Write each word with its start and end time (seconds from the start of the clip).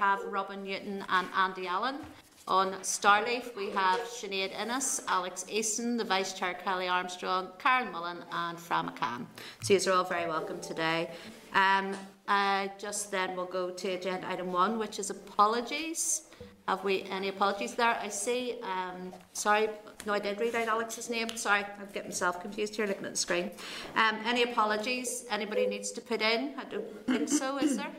have 0.00 0.24
Robin 0.24 0.64
Newton 0.64 1.04
and 1.10 1.28
Andy 1.36 1.66
Allen. 1.66 1.96
On 2.48 2.72
Starleaf, 2.80 3.54
we 3.54 3.68
have 3.70 4.00
Sinead 4.00 4.50
Ennis, 4.58 5.02
Alex 5.06 5.44
Easton, 5.48 5.98
the 5.98 6.04
Vice 6.04 6.32
Chair 6.32 6.54
Kellie 6.54 6.88
Armstrong, 6.88 7.48
Karen 7.58 7.92
Mullan, 7.92 8.24
and 8.32 8.58
Fran 8.58 8.88
McCann. 8.88 9.26
So 9.62 9.74
you're 9.74 9.94
all 9.94 10.04
very 10.04 10.26
welcome 10.26 10.58
today. 10.60 11.10
Um, 11.52 11.94
uh, 12.26 12.68
just 12.78 13.10
then 13.10 13.36
we'll 13.36 13.44
go 13.44 13.70
to 13.70 13.88
agenda 13.90 14.26
item 14.26 14.52
one, 14.52 14.78
which 14.78 14.98
is 14.98 15.10
apologies. 15.10 16.22
Have 16.66 16.82
we 16.82 17.02
any 17.10 17.28
apologies 17.28 17.74
there? 17.74 17.98
I 18.00 18.08
see, 18.08 18.56
um, 18.62 19.12
sorry, 19.34 19.68
no, 20.06 20.14
I 20.14 20.18
did 20.18 20.40
read 20.40 20.54
out 20.54 20.68
Alex's 20.68 21.10
name. 21.10 21.28
Sorry, 21.36 21.60
I'm 21.78 21.88
getting 21.92 22.08
myself 22.08 22.40
confused 22.40 22.74
here 22.74 22.86
looking 22.86 23.04
at 23.04 23.10
the 23.10 23.18
screen. 23.18 23.50
Um, 23.96 24.16
any 24.24 24.44
apologies 24.44 25.26
anybody 25.30 25.66
needs 25.66 25.90
to 25.92 26.00
put 26.00 26.22
in? 26.22 26.54
I 26.56 26.64
don't 26.64 27.06
think 27.06 27.28
so, 27.28 27.58
is 27.58 27.76
there? 27.76 27.92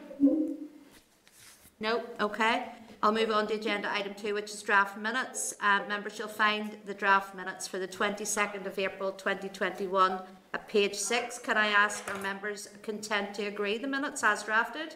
No? 1.81 2.03
Okay. 2.19 2.67
I'll 3.01 3.11
move 3.11 3.31
on 3.31 3.47
to 3.47 3.55
agenda 3.55 3.91
item 3.91 4.13
two, 4.13 4.35
which 4.35 4.51
is 4.51 4.61
draft 4.61 4.95
minutes. 4.95 5.55
Uh, 5.59 5.79
members 5.89 6.15
shall 6.15 6.27
find 6.27 6.77
the 6.85 6.93
draft 6.93 7.33
minutes 7.33 7.67
for 7.67 7.79
the 7.79 7.87
22nd 7.87 8.67
of 8.67 8.77
April 8.77 9.11
2021 9.11 10.21
at 10.53 10.67
page 10.67 10.95
six. 10.95 11.39
Can 11.39 11.57
I 11.57 11.67
ask 11.67 12.07
our 12.13 12.21
members 12.21 12.69
content 12.83 13.33
to 13.33 13.45
agree 13.45 13.79
the 13.79 13.87
minutes 13.87 14.23
as 14.23 14.43
drafted? 14.43 14.95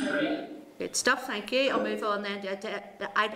Agree. 0.00 0.57
Good 0.78 0.94
stuff, 0.94 1.26
thank 1.26 1.50
you. 1.50 1.70
I'll 1.70 1.82
move 1.82 2.04
on 2.04 2.22
then 2.22 2.40
to 2.40 2.80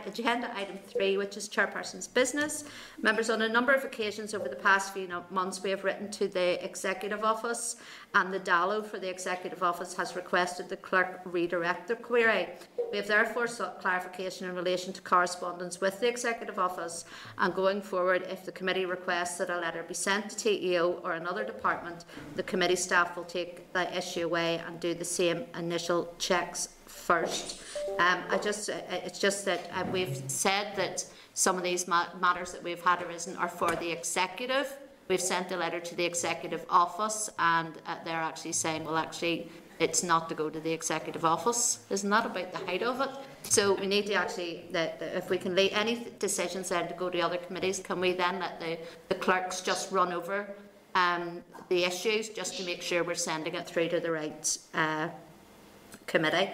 agenda 0.07 0.57
item 0.57 0.79
three, 0.87 1.17
which 1.17 1.37
is 1.37 1.49
chairperson's 1.49 2.07
business. 2.07 2.63
Members, 3.01 3.31
on 3.31 3.43
a 3.43 3.49
number 3.49 3.75
of 3.75 3.83
occasions 3.83 4.33
over 4.33 4.49
the 4.49 4.55
past 4.55 4.95
few 4.95 5.09
months, 5.29 5.61
we 5.61 5.71
have 5.71 5.83
written 5.83 6.09
to 6.13 6.29
the 6.29 6.65
Executive 6.65 7.25
Office, 7.25 7.77
and 8.15 8.33
the 8.33 8.39
DALO 8.39 8.81
for 8.87 9.01
the 9.01 9.11
Executive 9.11 9.61
Office 9.61 9.93
has 9.95 10.15
requested 10.15 10.69
the 10.69 10.77
clerk 10.77 11.21
redirect 11.25 11.89
the 11.89 11.97
query. 11.97 12.49
We 12.93 12.99
have 12.99 13.09
therefore 13.09 13.49
sought 13.49 13.81
clarification 13.81 14.49
in 14.49 14.55
relation 14.55 14.93
to 14.93 15.03
correspondence 15.03 15.81
with 15.81 15.99
the 15.99 16.07
Executive 16.07 16.61
Office, 16.61 17.07
and 17.39 17.53
going 17.53 17.83
forward, 17.83 18.23
if 18.31 18.45
the 18.45 18.53
committee 18.53 18.87
requests 18.87 19.39
that 19.39 19.51
a 19.51 19.59
letter 19.59 19.83
be 19.83 19.95
sent 19.95 20.31
to 20.31 20.37
TEO 20.37 21.01
or 21.03 21.15
another 21.15 21.43
department, 21.43 22.05
the 22.37 22.45
committee 22.45 22.77
staff 22.77 23.17
will 23.17 23.25
take 23.25 23.73
the 23.73 23.99
issue 23.99 24.27
away 24.27 24.63
and 24.65 24.79
do 24.79 24.95
the 24.95 25.05
same 25.05 25.47
initial 25.57 26.15
checks 26.19 26.69
first. 26.93 27.61
Um, 27.99 28.21
I 28.31 28.39
just, 28.39 28.71
uh, 28.71 28.81
it's 28.91 29.19
just 29.19 29.45
that 29.45 29.71
uh, 29.75 29.85
we've 29.93 30.23
said 30.29 30.77
that 30.77 31.05
some 31.35 31.57
of 31.57 31.63
these 31.63 31.89
ma 31.89 32.07
matters 32.21 32.53
that 32.53 32.63
we've 32.63 32.83
had 32.83 33.03
arisen 33.03 33.37
are 33.37 33.49
for 33.49 33.75
the 33.77 33.91
executive. 33.91 34.73
We've 35.09 35.21
sent 35.21 35.51
a 35.53 35.57
letter 35.57 35.81
to 35.81 35.95
the 35.95 36.05
executive 36.05 36.65
office, 36.71 37.29
and 37.39 37.75
uh, 37.87 37.97
they're 38.05 38.15
actually 38.15 38.53
saying, 38.53 38.85
well, 38.85 38.97
actually, 38.97 39.51
it's 39.79 40.03
not 40.03 40.29
to 40.29 40.35
go 40.35 40.49
to 40.49 40.61
the 40.61 40.71
executive 40.71 41.25
office. 41.25 41.81
Isn't 41.91 42.11
that 42.11 42.27
about 42.27 42.53
the 42.53 42.59
height 42.59 42.83
of 42.83 43.01
it? 43.01 43.11
So 43.43 43.75
we 43.75 43.87
need 43.87 44.07
to 44.07 44.15
actually, 44.15 44.65
that 44.71 44.99
if 45.01 45.29
we 45.29 45.39
can 45.39 45.55
lay 45.55 45.71
any 45.71 46.07
decisions 46.19 46.69
then 46.69 46.89
to 46.89 46.95
go 46.95 47.11
to 47.11 47.21
other 47.21 47.39
committees, 47.39 47.81
can 47.81 48.01
we 48.01 48.13
then 48.13 48.39
let 48.39 48.61
the, 48.61 48.79
the 49.09 49.17
clerks 49.17 49.61
just 49.61 49.91
run 49.91 50.13
over 50.13 50.49
um, 50.95 51.43
the 51.69 51.85
issues 51.85 52.29
just 52.29 52.57
to 52.59 52.65
make 52.65 52.83
sure 52.83 53.03
we're 53.03 53.15
sending 53.15 53.55
it 53.55 53.67
through 53.67 53.89
to 53.89 54.01
the 54.01 54.11
right 54.11 54.59
uh, 54.75 55.09
committee. 56.13 56.51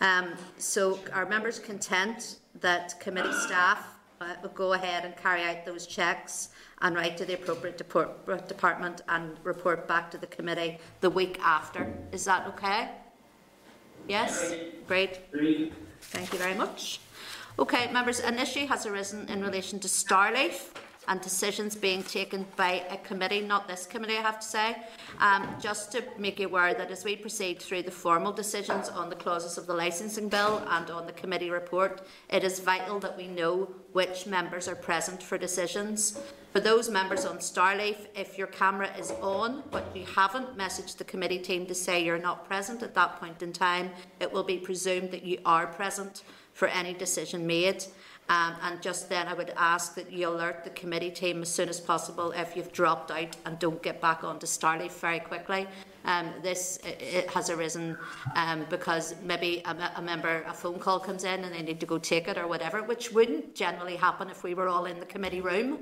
Um, 0.00 0.26
so 0.56 0.98
are 1.12 1.26
members 1.26 1.58
content 1.58 2.38
that 2.60 2.98
committee 2.98 3.36
staff 3.46 3.80
uh, 4.20 4.34
will 4.42 4.56
go 4.64 4.72
ahead 4.72 5.04
and 5.04 5.14
carry 5.16 5.42
out 5.42 5.66
those 5.66 5.86
checks 5.86 6.48
and 6.80 6.96
write 6.96 7.16
to 7.18 7.24
the 7.26 7.34
appropriate 7.34 7.76
deport, 7.76 8.10
department 8.48 9.02
and 9.08 9.36
report 9.44 9.86
back 9.86 10.10
to 10.10 10.18
the 10.18 10.26
committee 10.26 10.78
the 11.02 11.10
week 11.10 11.38
after? 11.42 11.92
Is 12.12 12.24
that 12.24 12.46
okay? 12.52 12.90
Yes? 14.08 14.54
Great. 14.88 15.12
Thank 16.00 16.32
you 16.32 16.38
very 16.38 16.54
much. 16.54 17.00
Okay, 17.58 17.92
members, 17.92 18.20
an 18.20 18.38
issue 18.38 18.66
has 18.66 18.86
arisen 18.86 19.28
in 19.28 19.42
relation 19.42 19.78
to 19.80 19.88
Starleaf 19.88 20.56
and 21.08 21.20
decisions 21.20 21.74
being 21.76 22.02
taken 22.02 22.46
by 22.56 22.84
a 22.90 22.96
committee, 22.98 23.40
not 23.40 23.68
this 23.68 23.86
committee, 23.86 24.16
I 24.16 24.22
have 24.22 24.40
to 24.40 24.46
say. 24.46 24.76
Um, 25.20 25.48
just 25.60 25.92
to 25.92 26.04
make 26.18 26.38
you 26.38 26.46
aware 26.46 26.74
that 26.74 26.90
as 26.90 27.04
we 27.04 27.16
proceed 27.16 27.60
through 27.60 27.82
the 27.82 27.90
formal 27.90 28.32
decisions 28.32 28.88
on 28.88 29.10
the 29.10 29.16
clauses 29.16 29.58
of 29.58 29.66
the 29.66 29.74
licensing 29.74 30.28
bill 30.28 30.62
and 30.68 30.90
on 30.90 31.06
the 31.06 31.12
committee 31.12 31.50
report, 31.50 32.06
it 32.28 32.44
is 32.44 32.60
vital 32.60 32.98
that 33.00 33.16
we 33.16 33.26
know 33.26 33.68
which 33.92 34.26
members 34.26 34.68
are 34.68 34.74
present 34.76 35.22
for 35.22 35.38
decisions. 35.38 36.18
For 36.52 36.60
those 36.60 36.88
members 36.88 37.24
on 37.24 37.38
Starleaf, 37.38 37.96
if 38.14 38.38
your 38.38 38.46
camera 38.46 38.88
is 38.96 39.10
on 39.20 39.64
but 39.72 39.84
you 39.94 40.04
haven't 40.04 40.56
messaged 40.56 40.98
the 40.98 41.04
committee 41.04 41.40
team 41.40 41.66
to 41.66 41.74
say 41.74 42.04
you're 42.04 42.16
not 42.16 42.46
present 42.46 42.82
at 42.82 42.94
that 42.94 43.18
point 43.18 43.42
in 43.42 43.52
time, 43.52 43.90
it 44.20 44.32
will 44.32 44.44
be 44.44 44.58
presumed 44.58 45.10
that 45.10 45.24
you 45.24 45.38
are 45.44 45.66
present 45.66 46.22
for 46.52 46.68
any 46.68 46.94
decision 46.94 47.46
made. 47.46 47.84
Um, 48.28 48.54
and 48.62 48.80
just 48.80 49.10
then, 49.10 49.28
I 49.28 49.34
would 49.34 49.52
ask 49.56 49.94
that 49.96 50.10
you 50.10 50.28
alert 50.28 50.64
the 50.64 50.70
committee 50.70 51.10
team 51.10 51.42
as 51.42 51.50
soon 51.50 51.68
as 51.68 51.78
possible 51.78 52.32
if 52.32 52.56
you've 52.56 52.72
dropped 52.72 53.10
out 53.10 53.36
and 53.44 53.58
don't 53.58 53.82
get 53.82 54.00
back 54.00 54.24
onto 54.24 54.46
Starleaf 54.46 54.92
very 54.92 55.20
quickly. 55.20 55.66
Um, 56.06 56.32
this 56.42 56.78
has 57.32 57.50
arisen 57.50 57.98
um, 58.34 58.64
because 58.70 59.14
maybe 59.22 59.62
a, 59.66 59.92
a, 59.96 60.02
member, 60.02 60.42
a 60.46 60.54
phone 60.54 60.78
call 60.78 60.98
comes 60.98 61.24
in 61.24 61.44
and 61.44 61.54
they 61.54 61.62
need 61.62 61.80
to 61.80 61.86
go 61.86 61.98
take 61.98 62.28
it 62.28 62.38
or 62.38 62.46
whatever, 62.46 62.82
which 62.82 63.12
wouldn't 63.12 63.54
generally 63.54 63.96
happen 63.96 64.30
if 64.30 64.42
we 64.42 64.54
were 64.54 64.68
all 64.68 64.86
in 64.86 65.00
the 65.00 65.06
committee 65.06 65.42
room. 65.42 65.80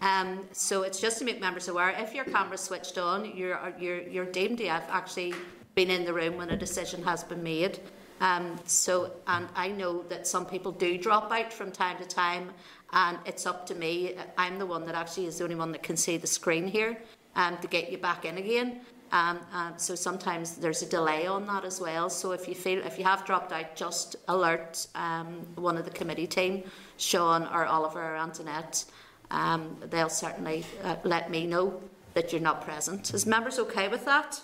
Um, 0.00 0.40
so 0.52 0.82
it's 0.82 1.00
just 1.00 1.18
to 1.20 1.24
make 1.24 1.40
members 1.40 1.68
aware. 1.68 1.90
If 1.90 2.12
your 2.12 2.24
camera's 2.24 2.60
switched 2.60 2.98
on, 2.98 3.36
you're, 3.36 3.72
you're, 3.78 4.02
you're 4.02 4.26
deemed 4.26 4.58
to 4.58 4.68
have 4.68 4.84
actually 4.90 5.32
been 5.74 5.90
in 5.90 6.04
the 6.04 6.12
room 6.12 6.36
when 6.36 6.50
a 6.50 6.56
decision 6.56 7.02
has 7.04 7.24
been 7.24 7.42
made. 7.42 7.80
Um, 8.20 8.58
so, 8.64 9.12
and 9.26 9.48
I 9.54 9.68
know 9.68 10.02
that 10.04 10.26
some 10.26 10.46
people 10.46 10.72
do 10.72 10.96
drop 10.96 11.30
out 11.32 11.52
from 11.52 11.72
time 11.72 11.98
to 11.98 12.04
time, 12.06 12.50
and 12.92 13.18
it's 13.26 13.46
up 13.46 13.66
to 13.66 13.74
me. 13.74 14.14
I'm 14.38 14.58
the 14.58 14.66
one 14.66 14.86
that 14.86 14.94
actually 14.94 15.26
is 15.26 15.38
the 15.38 15.44
only 15.44 15.56
one 15.56 15.72
that 15.72 15.82
can 15.82 15.96
see 15.96 16.16
the 16.16 16.26
screen 16.26 16.66
here 16.66 16.96
um, 17.36 17.58
to 17.58 17.66
get 17.66 17.90
you 17.90 17.98
back 17.98 18.24
in 18.24 18.38
again. 18.38 18.80
Um, 19.12 19.40
uh, 19.52 19.76
so 19.76 19.94
sometimes 19.94 20.56
there's 20.56 20.82
a 20.82 20.86
delay 20.86 21.26
on 21.26 21.46
that 21.46 21.64
as 21.64 21.80
well. 21.80 22.10
So 22.10 22.32
if 22.32 22.48
you 22.48 22.54
feel 22.54 22.84
if 22.84 22.98
you 22.98 23.04
have 23.04 23.24
dropped 23.24 23.52
out, 23.52 23.76
just 23.76 24.16
alert 24.26 24.86
um, 24.94 25.46
one 25.54 25.76
of 25.76 25.84
the 25.84 25.90
committee 25.90 26.26
team, 26.26 26.64
Sean 26.96 27.44
or 27.44 27.64
Oliver 27.64 28.02
or 28.02 28.16
Antoinette. 28.16 28.84
Um, 29.30 29.76
they'll 29.90 30.08
certainly 30.08 30.64
uh, 30.82 30.96
let 31.04 31.30
me 31.30 31.46
know 31.46 31.80
that 32.14 32.32
you're 32.32 32.40
not 32.40 32.64
present. 32.64 33.14
Is 33.14 33.26
members 33.26 33.58
okay 33.58 33.88
with 33.88 34.04
that? 34.04 34.40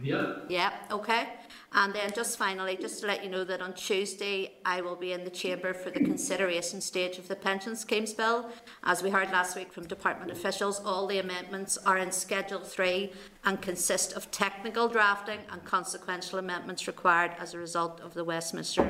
Yeah. 0.00 0.36
Yeah. 0.48 0.72
Okay. 0.90 1.28
And 1.72 1.92
then 1.92 2.12
just 2.14 2.38
finally, 2.38 2.76
just 2.76 3.00
to 3.00 3.06
let 3.06 3.24
you 3.24 3.30
know 3.30 3.42
that 3.44 3.60
on 3.60 3.74
Tuesday 3.74 4.52
I 4.64 4.80
will 4.80 4.94
be 4.94 5.12
in 5.12 5.24
the 5.24 5.30
Chamber 5.30 5.74
for 5.74 5.90
the 5.90 5.98
consideration 5.98 6.80
stage 6.80 7.18
of 7.18 7.26
the 7.26 7.34
Pension 7.34 7.74
Schemes 7.74 8.12
Bill. 8.12 8.48
As 8.84 9.02
we 9.02 9.10
heard 9.10 9.30
last 9.30 9.56
week 9.56 9.72
from 9.72 9.86
Department 9.86 10.30
officials, 10.30 10.80
all 10.84 11.06
the 11.06 11.18
amendments 11.18 11.76
are 11.78 11.98
in 11.98 12.12
Schedule 12.12 12.60
3 12.60 13.12
and 13.44 13.60
consist 13.60 14.12
of 14.12 14.30
technical 14.30 14.88
drafting 14.88 15.40
and 15.50 15.64
consequential 15.64 16.38
amendments 16.38 16.86
required 16.86 17.32
as 17.40 17.54
a 17.54 17.58
result 17.58 18.00
of 18.00 18.14
the 18.14 18.22
Westminster 18.22 18.88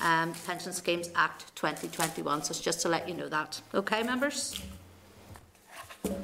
um, 0.00 0.32
Pension 0.46 0.72
Schemes 0.72 1.10
Act 1.14 1.54
2021. 1.54 2.44
So 2.44 2.50
it's 2.52 2.60
just 2.60 2.80
to 2.80 2.88
let 2.88 3.08
you 3.08 3.14
know 3.14 3.28
that. 3.28 3.60
Okay, 3.74 4.02
members? 4.02 4.60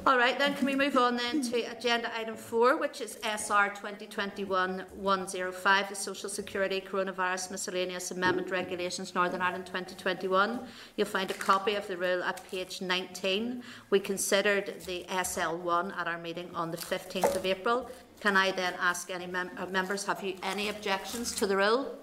All 0.05 0.17
right, 0.17 0.37
then 0.37 0.55
can 0.55 0.65
we 0.65 0.75
move 0.75 0.97
on 0.97 1.15
then 1.15 1.41
to 1.41 1.61
agenda 1.71 2.11
item 2.17 2.35
four, 2.35 2.75
which 2.77 2.99
is 2.99 3.17
SR 3.23 3.73
2021-105, 3.75 5.89
the 5.89 5.95
Social 5.95 6.27
Security 6.27 6.81
Coronavirus 6.81 7.51
Miscellaneous 7.51 8.11
Amendment 8.11 8.51
Regulations 8.51 9.15
Northern 9.15 9.41
Ireland 9.41 9.67
2021. 9.67 10.59
You'll 10.97 11.07
find 11.07 11.31
a 11.31 11.33
copy 11.33 11.75
of 11.75 11.87
the 11.87 11.95
rule 11.95 12.21
at 12.23 12.45
page 12.51 12.81
19. 12.81 13.63
We 13.89 14.01
considered 14.01 14.81
the 14.85 15.05
SL1 15.09 15.95
at 15.95 16.07
our 16.07 16.17
meeting 16.17 16.49
on 16.53 16.71
the 16.71 16.77
15th 16.77 17.37
of 17.37 17.45
April. 17.45 17.89
Can 18.19 18.35
I 18.35 18.51
then 18.51 18.73
ask 18.81 19.09
any 19.09 19.27
mem 19.27 19.49
uh, 19.57 19.65
members, 19.67 20.05
have 20.05 20.21
you 20.21 20.35
any 20.43 20.67
objections 20.67 21.33
to 21.35 21.47
the 21.47 21.55
rule? 21.55 21.95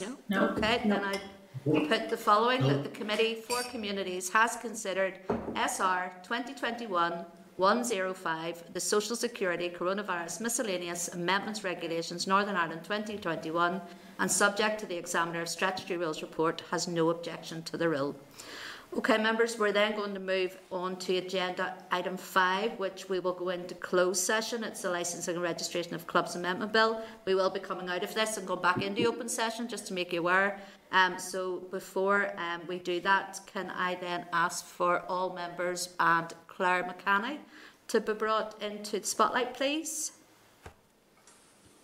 No? 0.00 0.16
No. 0.28 0.48
Okay, 0.50 0.82
no. 0.84 0.96
then 0.96 1.04
I 1.04 1.20
put 1.64 2.10
the 2.10 2.16
following 2.16 2.62
that 2.62 2.82
the 2.82 2.90
Committee 2.90 3.34
for 3.34 3.62
Communities 3.64 4.28
has 4.30 4.56
considered 4.56 5.18
SR 5.56 6.12
2021 6.22 7.24
105, 7.56 8.72
the 8.72 8.80
Social 8.80 9.14
Security 9.14 9.70
Coronavirus 9.70 10.40
Miscellaneous 10.40 11.08
Amendments 11.08 11.62
Regulations 11.62 12.26
Northern 12.26 12.56
Ireland 12.56 12.82
2021, 12.82 13.80
and 14.18 14.30
subject 14.30 14.80
to 14.80 14.86
the 14.86 14.96
Examiner 14.96 15.42
of 15.42 15.48
Statutory 15.48 15.98
Rules 15.98 16.20
report, 16.20 16.64
has 16.72 16.88
no 16.88 17.10
objection 17.10 17.62
to 17.62 17.76
the 17.76 17.88
rule. 17.88 18.16
Okay, 18.96 19.18
members, 19.18 19.58
we're 19.58 19.72
then 19.72 19.96
going 19.96 20.14
to 20.14 20.20
move 20.20 20.56
on 20.70 20.96
to 20.96 21.16
agenda 21.16 21.74
item 21.90 22.16
five, 22.16 22.78
which 22.78 23.08
we 23.08 23.18
will 23.18 23.32
go 23.32 23.48
into 23.48 23.74
closed 23.74 24.22
session. 24.22 24.62
It's 24.62 24.82
the 24.82 24.90
licensing 24.90 25.34
and 25.34 25.42
registration 25.42 25.94
of 25.94 26.06
clubs 26.06 26.36
amendment 26.36 26.72
bill. 26.72 27.02
We 27.24 27.34
will 27.34 27.50
be 27.50 27.58
coming 27.58 27.88
out 27.88 28.04
of 28.04 28.14
this 28.14 28.36
and 28.36 28.46
go 28.46 28.54
back 28.54 28.82
into 28.82 29.04
open 29.06 29.28
session 29.28 29.66
just 29.66 29.88
to 29.88 29.94
make 29.94 30.12
you 30.12 30.20
aware. 30.20 30.60
Um, 30.94 31.18
so 31.18 31.56
before 31.72 32.32
um, 32.38 32.60
we 32.68 32.78
do 32.78 33.00
that, 33.00 33.40
can 33.46 33.68
I 33.70 33.96
then 33.96 34.26
ask 34.32 34.64
for 34.64 35.02
all 35.08 35.34
members 35.34 35.88
and 35.98 36.32
Claire 36.46 36.84
McCanny 36.84 37.38
to 37.88 38.00
be 38.00 38.12
brought 38.12 38.62
into 38.62 39.00
the 39.00 39.06
spotlight, 39.06 39.54
please? 39.54 40.12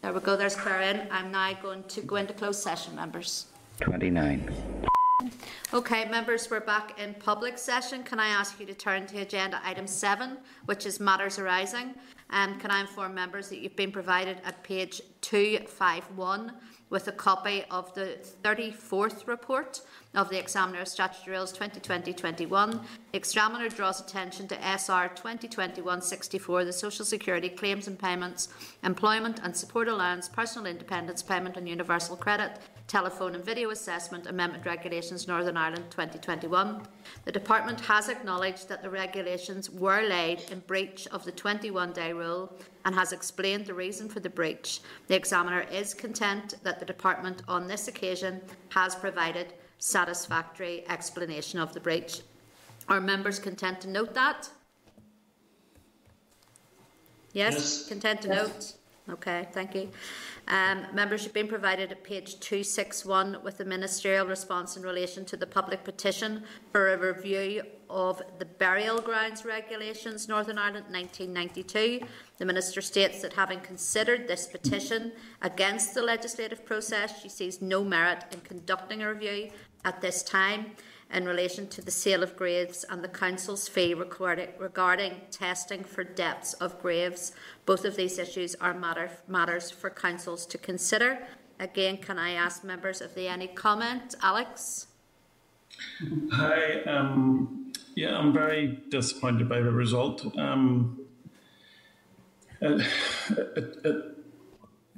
There 0.02 0.12
we 0.12 0.20
go, 0.20 0.36
there's 0.36 0.54
Claire 0.54 0.82
in. 0.82 1.08
I'm 1.10 1.32
now 1.32 1.52
going 1.60 1.82
to 1.88 2.00
go 2.02 2.16
into 2.16 2.32
closed 2.32 2.62
session, 2.62 2.94
members. 2.94 3.46
29. 3.80 4.48
Okay, 5.74 6.08
members, 6.08 6.48
we're 6.48 6.60
back 6.60 6.98
in 7.00 7.12
public 7.14 7.58
session. 7.58 8.04
Can 8.04 8.20
I 8.20 8.28
ask 8.28 8.60
you 8.60 8.66
to 8.66 8.74
turn 8.74 9.06
to 9.08 9.18
agenda 9.18 9.60
item 9.64 9.88
seven, 9.88 10.38
which 10.66 10.86
is 10.86 11.00
matters 11.00 11.36
arising? 11.36 11.94
Um, 12.30 12.58
can 12.58 12.70
I 12.70 12.80
inform 12.80 13.14
members 13.14 13.48
that 13.48 13.58
you've 13.58 13.76
been 13.76 13.92
provided 13.92 14.38
at 14.44 14.62
page 14.62 15.02
251 15.20 16.52
with 16.90 17.06
a 17.06 17.12
copy 17.12 17.64
of 17.70 17.94
the 17.94 18.18
34th 18.42 19.26
report 19.28 19.80
of 20.14 20.28
the 20.28 20.38
Examiner 20.38 20.80
of 20.80 20.88
Statutory 20.88 21.36
Rules 21.36 21.56
2020-21. 21.56 22.80
The 23.12 23.16
Examiner 23.16 23.68
draws 23.68 24.00
attention 24.00 24.48
to 24.48 24.56
SR 24.56 25.10
2021-64, 25.14 26.64
the 26.64 26.72
Social 26.72 27.04
Security 27.04 27.48
Claims 27.48 27.86
and 27.86 27.96
Payments, 27.96 28.48
Employment 28.82 29.40
and 29.44 29.56
Support 29.56 29.86
Allowance, 29.86 30.28
Personal 30.28 30.66
Independence 30.66 31.22
Payment 31.22 31.56
and 31.56 31.68
Universal 31.68 32.16
Credit, 32.16 32.58
Telephone 32.88 33.36
and 33.36 33.44
Video 33.44 33.70
Assessment 33.70 34.26
Amendment 34.26 34.66
Regulations 34.66 35.28
Northern 35.28 35.56
Ireland 35.56 35.84
2021. 35.90 36.82
The 37.24 37.30
Department 37.30 37.80
has 37.82 38.08
acknowledged 38.08 38.68
that 38.68 38.82
the 38.82 38.90
regulations 38.90 39.70
were 39.70 40.02
laid 40.02 40.40
in 40.50 40.58
breach 40.58 41.06
of 41.12 41.24
the 41.24 41.30
21 41.30 41.92
day 41.92 42.12
rule 42.20 42.52
and 42.84 42.94
has 42.94 43.12
explained 43.12 43.66
the 43.66 43.74
reason 43.74 44.08
for 44.08 44.20
the 44.20 44.30
breach. 44.30 44.80
The 45.08 45.16
examiner 45.16 45.62
is 45.80 45.94
content 45.94 46.54
that 46.62 46.78
the 46.78 46.86
Department 46.94 47.42
on 47.48 47.66
this 47.66 47.88
occasion 47.88 48.40
has 48.70 48.94
provided 48.94 49.48
satisfactory 49.78 50.84
explanation 50.88 51.58
of 51.58 51.72
the 51.72 51.80
breach. 51.80 52.20
Are 52.88 53.00
members 53.00 53.38
content 53.38 53.80
to 53.82 53.88
note 53.88 54.14
that? 54.14 54.50
Yes, 57.32 57.54
yes. 57.54 57.88
content 57.88 58.22
to 58.22 58.28
yes. 58.28 58.36
note? 58.36 59.14
Okay, 59.14 59.48
thank 59.52 59.74
you. 59.74 59.90
Um, 60.50 60.84
members 60.92 61.22
have 61.22 61.32
been 61.32 61.46
provided 61.46 61.92
at 61.92 62.02
page 62.02 62.40
261 62.40 63.38
with 63.44 63.58
the 63.58 63.64
ministerial 63.64 64.26
response 64.26 64.76
in 64.76 64.82
relation 64.82 65.24
to 65.26 65.36
the 65.36 65.46
public 65.46 65.84
petition 65.84 66.42
for 66.72 66.92
a 66.92 66.98
review 66.98 67.62
of 67.88 68.20
the 68.40 68.44
burial 68.44 69.00
grounds 69.00 69.44
regulations 69.44 70.28
Northern 70.28 70.58
Ireland 70.58 70.86
1992. 70.90 72.04
The 72.38 72.44
minister 72.44 72.80
states 72.80 73.22
that 73.22 73.34
having 73.34 73.60
considered 73.60 74.26
this 74.26 74.48
petition 74.48 75.12
against 75.40 75.94
the 75.94 76.02
legislative 76.02 76.66
process, 76.66 77.22
she 77.22 77.28
sees 77.28 77.62
no 77.62 77.84
merit 77.84 78.24
in 78.32 78.40
conducting 78.40 79.04
a 79.04 79.14
review 79.14 79.50
at 79.84 80.00
this 80.00 80.24
time 80.24 80.72
in 81.12 81.24
relation 81.24 81.66
to 81.68 81.82
the 81.82 81.90
sale 81.90 82.22
of 82.22 82.36
graves 82.36 82.84
and 82.88 83.02
the 83.02 83.08
Council's 83.08 83.68
fee 83.68 83.94
regarding 83.94 85.12
testing 85.30 85.82
for 85.82 86.04
depths 86.04 86.52
of 86.54 86.80
graves. 86.80 87.32
Both 87.66 87.84
of 87.84 87.96
these 87.96 88.18
issues 88.18 88.54
are 88.56 88.74
matter, 88.74 89.10
matters 89.26 89.70
for 89.70 89.90
councils 89.90 90.46
to 90.46 90.58
consider. 90.58 91.26
Again, 91.58 91.98
can 91.98 92.18
I 92.18 92.32
ask 92.32 92.64
members 92.64 93.00
if 93.00 93.14
they 93.14 93.28
any 93.28 93.48
comment? 93.48 94.14
Alex? 94.22 94.86
Hi. 96.32 96.82
Um, 96.82 97.72
yeah, 97.94 98.16
I'm 98.16 98.32
very 98.32 98.80
disappointed 98.88 99.48
by 99.48 99.60
the 99.60 99.70
result. 99.70 100.24
Um, 100.38 101.00
it, 102.60 102.86
it, 103.30 103.76
it, 103.84 104.04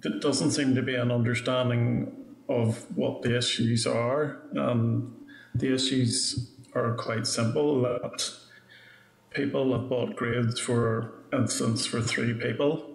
it 0.05 0.21
doesn't 0.21 0.51
seem 0.51 0.75
to 0.75 0.83
be 0.83 0.95
an 0.95 1.11
understanding 1.11 2.13
of 2.49 2.85
what 2.97 3.23
the 3.23 3.37
issues 3.37 3.87
are. 3.87 4.43
Um, 4.59 5.22
the 5.55 5.75
issues 5.75 6.51
are 6.75 6.95
quite 6.95 7.27
simple 7.27 7.83
that 7.83 8.31
people 9.31 9.73
have 9.73 9.89
bought 9.89 10.17
graves, 10.17 10.59
for 10.59 11.13
instance, 11.33 11.87
for 11.87 12.01
three 12.01 12.35
people, 12.35 12.91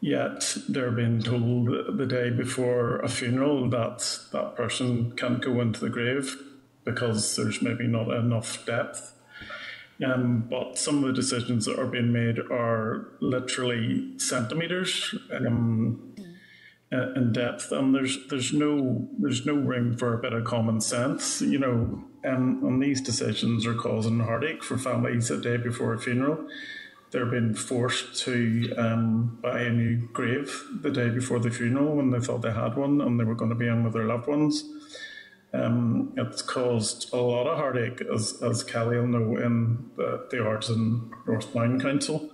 yet 0.00 0.56
they're 0.68 0.90
being 0.90 1.22
told 1.22 1.68
the 1.96 2.06
day 2.06 2.30
before 2.30 2.98
a 3.00 3.08
funeral 3.08 3.68
that 3.70 4.18
that 4.32 4.56
person 4.56 5.12
can't 5.16 5.42
go 5.42 5.60
into 5.60 5.80
the 5.80 5.90
grave 5.90 6.36
because 6.84 7.36
there's 7.36 7.62
maybe 7.62 7.86
not 7.86 8.10
enough 8.10 8.64
depth. 8.66 9.14
Um, 10.04 10.46
but 10.50 10.78
some 10.78 10.98
of 10.98 11.04
the 11.04 11.12
decisions 11.12 11.66
that 11.66 11.78
are 11.78 11.86
being 11.86 12.12
made 12.12 12.38
are 12.50 13.08
literally 13.20 14.18
centimeters. 14.18 15.14
Um, 15.30 16.14
in 16.92 17.32
depth, 17.32 17.72
and 17.72 17.94
there's 17.94 18.26
there's 18.28 18.52
no 18.52 19.08
there's 19.18 19.46
no 19.46 19.54
room 19.54 19.96
for 19.96 20.14
a 20.14 20.18
bit 20.18 20.32
of 20.32 20.44
common 20.44 20.80
sense, 20.80 21.40
you 21.40 21.58
know. 21.58 22.04
And, 22.24 22.62
and 22.62 22.80
these 22.80 23.00
decisions 23.00 23.66
are 23.66 23.74
causing 23.74 24.20
heartache 24.20 24.62
for 24.62 24.78
families 24.78 25.28
a 25.30 25.40
day 25.40 25.56
before 25.56 25.92
a 25.92 25.98
funeral. 25.98 26.46
They're 27.10 27.26
being 27.26 27.54
forced 27.54 28.16
to 28.24 28.72
um, 28.78 29.38
buy 29.42 29.62
a 29.62 29.70
new 29.70 30.08
grave 30.12 30.64
the 30.80 30.90
day 30.90 31.08
before 31.08 31.40
the 31.40 31.50
funeral 31.50 31.96
when 31.96 32.10
they 32.10 32.20
thought 32.20 32.42
they 32.42 32.52
had 32.52 32.76
one 32.76 33.00
and 33.00 33.18
they 33.18 33.24
were 33.24 33.34
going 33.34 33.50
to 33.50 33.56
be 33.56 33.66
in 33.66 33.82
with 33.82 33.92
their 33.92 34.04
loved 34.06 34.28
ones. 34.28 34.64
Um, 35.52 36.14
it's 36.16 36.42
caused 36.42 37.12
a 37.12 37.16
lot 37.16 37.46
of 37.46 37.58
heartache, 37.58 38.00
as, 38.14 38.40
as 38.40 38.62
Kellie 38.62 38.96
will 38.96 39.08
know, 39.08 39.36
in 39.36 39.90
the, 39.96 40.26
the 40.30 40.42
Artisan 40.42 41.10
Northbound 41.26 41.82
Council. 41.82 42.30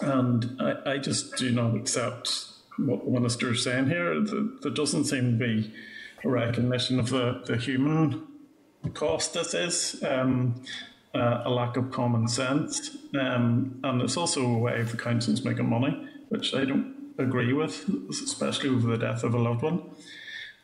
And 0.00 0.60
I, 0.60 0.92
I 0.92 0.98
just 0.98 1.36
do 1.36 1.52
not 1.52 1.76
accept 1.76 2.53
what 2.78 3.04
the 3.04 3.10
minister 3.10 3.52
is 3.52 3.62
saying 3.62 3.88
here. 3.88 4.20
There 4.62 4.72
doesn't 4.72 5.04
seem 5.04 5.38
to 5.38 5.44
be 5.44 5.72
a 6.24 6.28
recognition 6.28 6.98
of 6.98 7.10
the, 7.10 7.42
the 7.46 7.56
human 7.56 8.26
cost 8.92 9.32
this 9.34 9.54
is, 9.54 10.02
um, 10.04 10.54
uh, 11.14 11.42
a 11.44 11.50
lack 11.50 11.76
of 11.76 11.90
common 11.90 12.28
sense, 12.28 12.96
um, 13.18 13.80
and 13.84 14.02
it's 14.02 14.16
also 14.16 14.44
a 14.44 14.58
way 14.58 14.84
for 14.84 14.96
councils 14.96 15.44
making 15.44 15.68
money, 15.68 16.06
which 16.28 16.54
I 16.54 16.64
don't 16.64 16.94
agree 17.18 17.52
with, 17.52 17.88
especially 18.10 18.70
over 18.70 18.88
the 18.88 18.98
death 18.98 19.22
of 19.22 19.34
a 19.34 19.38
loved 19.38 19.62
one. 19.62 19.82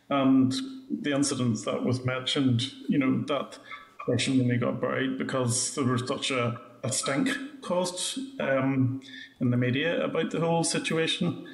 And 0.08 0.52
the 0.90 1.12
incident 1.12 1.64
that 1.64 1.84
was 1.84 2.04
mentioned, 2.04 2.72
you 2.88 2.98
know, 2.98 3.22
that 3.28 3.58
person 4.04 4.40
only 4.40 4.56
got 4.56 4.80
buried 4.80 5.18
because 5.18 5.74
there 5.76 5.84
was 5.84 6.06
such 6.06 6.32
a, 6.32 6.60
a 6.82 6.90
stink 6.90 7.28
caused 7.62 8.18
um, 8.40 9.00
in 9.40 9.50
the 9.50 9.56
media 9.56 10.04
about 10.04 10.32
the 10.32 10.40
whole 10.40 10.64
situation. 10.64 11.46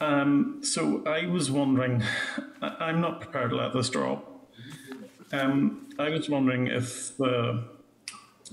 Um, 0.00 0.58
so 0.62 1.02
I 1.06 1.26
was 1.26 1.50
wondering, 1.50 2.02
I'm 2.60 3.00
not 3.00 3.20
prepared 3.20 3.50
to 3.50 3.56
let 3.56 3.72
this 3.72 3.88
drop. 3.88 4.32
Um, 5.32 5.88
I 5.98 6.10
was 6.10 6.28
wondering 6.28 6.66
if 6.66 7.16
the 7.16 7.64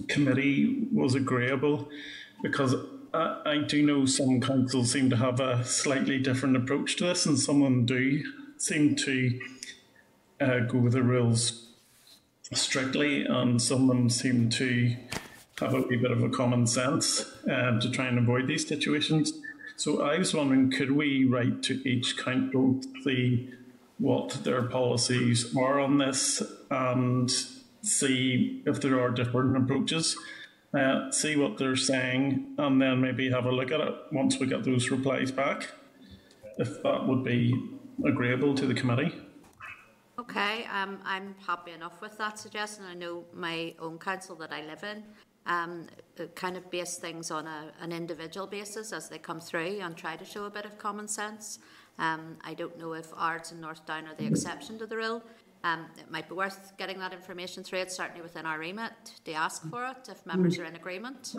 committee 0.07 0.88
was 0.92 1.16
agreeable 1.16 1.90
because 2.42 2.75
I, 3.13 3.42
I, 3.45 3.57
do 3.60 3.86
know 3.86 4.06
some 4.06 4.42
councils 4.42 4.92
seem 4.92 5.10
to 5.12 5.18
have 5.18 5.40
a 5.40 5.63
slightly 5.63 6.18
different 6.18 6.57
approach 6.57 6.95
to 6.98 7.06
this, 7.06 7.25
and 7.25 7.38
some 7.38 7.62
of 7.62 7.63
them 7.63 7.86
do 7.86 8.24
seem 8.57 8.95
to 8.95 9.40
uh, 10.42 10.59
go 10.62 10.80
with 10.80 10.94
the 10.94 11.04
rules 11.04 11.68
strictly, 12.54 13.26
and 13.26 13.62
some 13.62 13.83
of 13.83 13.95
them 13.95 14.09
seem 14.09 14.50
to 14.50 14.95
have 15.59 15.73
a 15.73 15.81
wee 15.81 15.97
bit 15.97 16.12
of 16.12 16.23
a 16.23 16.30
common 16.30 16.66
sense 16.66 17.26
uh, 17.50 17.80
to 17.80 17.90
try 17.92 18.07
and 18.07 18.18
avoid 18.18 18.47
these 18.47 18.68
situations. 18.68 19.33
So 19.83 20.02
I 20.02 20.18
was 20.18 20.33
wondering, 20.33 20.71
could 20.71 20.92
we 20.92 21.25
write 21.25 21.61
to 21.63 21.73
each 21.85 22.16
council 22.16 22.80
to 22.81 23.04
see 23.04 23.49
what 23.97 24.30
their 24.45 24.63
policies 24.63 25.54
are 25.57 25.78
on 25.81 25.97
this 25.97 26.42
and 26.71 27.30
see 27.81 28.63
if 28.66 28.80
there 28.80 28.97
are 29.02 29.09
different 29.09 29.57
approaches, 29.57 30.16
uh, 30.73 31.11
see 31.11 31.35
what 31.35 31.57
they're 31.57 31.75
saying, 31.75 32.56
and 32.57 32.81
then 32.81 33.02
maybe 33.02 33.30
have 33.30 33.44
a 33.44 33.52
look 33.52 33.73
at 33.73 33.81
it 33.81 33.94
once 34.13 34.40
we 34.40 34.47
get 34.47 34.63
those 34.63 34.90
replies 34.90 35.33
back, 35.33 35.68
if 36.57 36.81
that 36.83 37.06
would 37.06 37.25
be 37.25 37.54
agreeable 38.06 38.56
to 38.56 38.66
the 38.66 38.73
committee. 38.73 39.13
Okay, 40.18 40.63
um, 40.71 40.99
I'm 41.04 41.35
happy 41.45 41.73
enough 41.73 41.99
with 41.99 42.18
that 42.19 42.40
suggestion. 42.40 42.85
I 42.85 42.94
know 42.94 43.25
my 43.33 43.75
own 43.80 43.99
council 43.99 44.37
that 44.37 44.54
I 44.54 44.61
live 44.66 44.85
in 44.85 45.04
um, 45.45 45.88
kind 46.35 46.56
of 46.57 46.69
base 46.69 46.97
things 46.97 47.31
on 47.31 47.47
a, 47.47 47.71
an 47.81 47.92
individual 47.92 48.47
basis 48.47 48.94
as 48.94 49.09
they 49.09 49.18
come 49.18 49.40
through 49.40 49.80
and 49.81 49.95
try 49.97 50.16
to 50.16 50.26
show 50.26 50.45
a 50.45 50.50
bit 50.50 50.66
of 50.66 50.78
common 50.78 51.07
sense. 51.07 51.59
Um, 52.00 52.38
I 52.44 52.54
don't 52.54 52.78
know 52.78 52.94
if 52.94 53.07
Ards 53.16 53.52
and 53.52 53.62
North 53.62 53.85
Down 53.85 54.07
are 54.07 54.16
the 54.16 54.26
exception 54.26 54.80
to 54.80 54.85
the 54.85 54.97
rule. 54.97 55.23
Um, 55.64 55.85
it 55.97 56.12
might 56.12 56.28
be 56.28 56.35
worth 56.35 56.73
getting 56.78 57.00
that 57.00 57.14
information 57.14 57.64
through. 57.64 57.80
It's 57.80 57.95
certainly 57.95 58.21
within 58.21 58.45
our 58.45 58.59
remit 58.59 58.92
to 59.26 59.33
ask 59.33 59.68
for 59.69 59.85
it 59.85 60.09
if 60.09 60.26
members 60.26 60.57
are 60.59 60.66
in 60.66 60.76
agreement. 60.76 61.35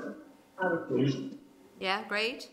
Yeah, 1.79 2.05
agreed. 2.05 2.47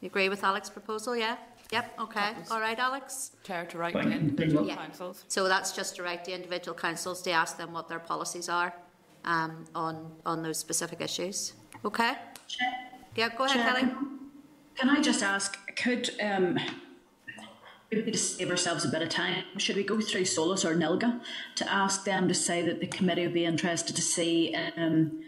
You 0.00 0.06
agree 0.06 0.28
with 0.28 0.42
Alex's 0.44 0.70
proposal? 0.70 1.16
Yeah. 1.16 1.36
Yep. 1.72 2.00
Okay. 2.00 2.32
All 2.50 2.60
right, 2.60 2.78
Alex. 2.78 3.32
Chair 3.44 3.64
to 3.66 3.78
write 3.78 3.94
to 3.94 4.00
individual 4.00 4.66
yeah. 4.66 4.76
councils. 4.76 5.24
So 5.28 5.46
that's 5.46 5.72
just 5.72 5.96
to 5.96 6.02
write 6.02 6.24
to 6.24 6.32
individual 6.32 6.76
councils 6.76 7.22
to 7.22 7.30
ask 7.30 7.56
them 7.56 7.72
what 7.72 7.88
their 7.88 8.00
policies 8.00 8.48
are 8.48 8.74
um, 9.24 9.64
on 9.74 10.12
on 10.26 10.42
those 10.42 10.58
specific 10.58 11.00
issues. 11.00 11.54
Okay. 11.84 12.14
Yeah, 13.16 13.28
go 13.36 13.44
ahead, 13.44 13.56
Chair, 13.56 13.72
Kellie. 13.72 13.92
Can 14.76 14.90
I 14.90 15.00
just 15.00 15.22
ask? 15.22 15.56
Could 15.76 16.10
um, 16.22 16.58
to 17.90 18.16
save 18.16 18.50
ourselves 18.50 18.84
a 18.84 18.88
bit 18.88 19.02
of 19.02 19.08
time, 19.08 19.44
should 19.56 19.76
we 19.76 19.82
go 19.82 20.00
through 20.00 20.24
SOLACE 20.24 20.64
or 20.64 20.74
NILGA 20.74 21.20
to 21.56 21.72
ask 21.72 22.04
them 22.04 22.28
to 22.28 22.34
say 22.34 22.62
that 22.62 22.80
the 22.80 22.86
committee 22.86 23.22
would 23.22 23.34
be 23.34 23.44
interested 23.44 23.96
to 23.96 24.02
see 24.02 24.54
um, 24.76 25.22